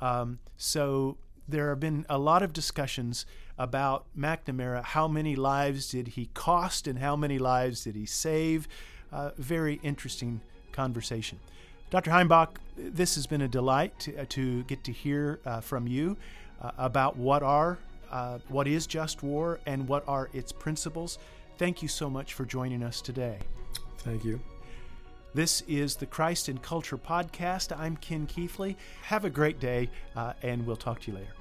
Um, 0.00 0.38
so 0.56 1.18
there 1.50 1.68
have 1.70 1.80
been 1.80 2.06
a 2.08 2.18
lot 2.18 2.42
of 2.42 2.52
discussions 2.52 3.26
about 3.58 4.06
McNamara. 4.18 4.82
How 4.82 5.06
many 5.08 5.36
lives 5.36 5.90
did 5.90 6.08
he 6.08 6.30
cost 6.34 6.86
and 6.86 6.98
how 6.98 7.16
many 7.16 7.38
lives 7.38 7.84
did 7.84 7.94
he 7.94 8.06
save? 8.06 8.68
Uh, 9.12 9.30
very 9.36 9.80
interesting 9.82 10.40
conversation. 10.72 11.38
Dr. 11.90 12.10
Heimbach, 12.10 12.56
this 12.76 13.16
has 13.16 13.26
been 13.26 13.42
a 13.42 13.48
delight 13.48 13.98
to, 14.00 14.16
uh, 14.16 14.24
to 14.30 14.62
get 14.64 14.84
to 14.84 14.92
hear 14.92 15.40
uh, 15.44 15.60
from 15.60 15.88
you 15.88 16.16
uh, 16.62 16.70
about 16.78 17.16
what 17.16 17.42
are 17.42 17.78
uh, 18.10 18.38
what 18.48 18.66
is 18.66 18.86
just 18.86 19.22
war 19.22 19.60
and 19.66 19.86
what 19.86 20.04
are 20.08 20.28
its 20.32 20.52
principles. 20.52 21.18
Thank 21.58 21.82
you 21.82 21.88
so 21.88 22.10
much 22.10 22.34
for 22.34 22.44
joining 22.44 22.82
us 22.82 23.00
today. 23.00 23.38
Thank 23.98 24.24
you. 24.24 24.40
This 25.32 25.62
is 25.68 25.94
the 25.94 26.06
Christ 26.06 26.48
and 26.48 26.60
Culture 26.60 26.98
Podcast. 26.98 27.76
I'm 27.78 27.96
Ken 27.96 28.26
Keathley. 28.26 28.74
Have 29.02 29.24
a 29.24 29.30
great 29.30 29.60
day, 29.60 29.88
uh, 30.16 30.32
and 30.42 30.66
we'll 30.66 30.76
talk 30.76 31.00
to 31.02 31.12
you 31.12 31.18
later. 31.18 31.39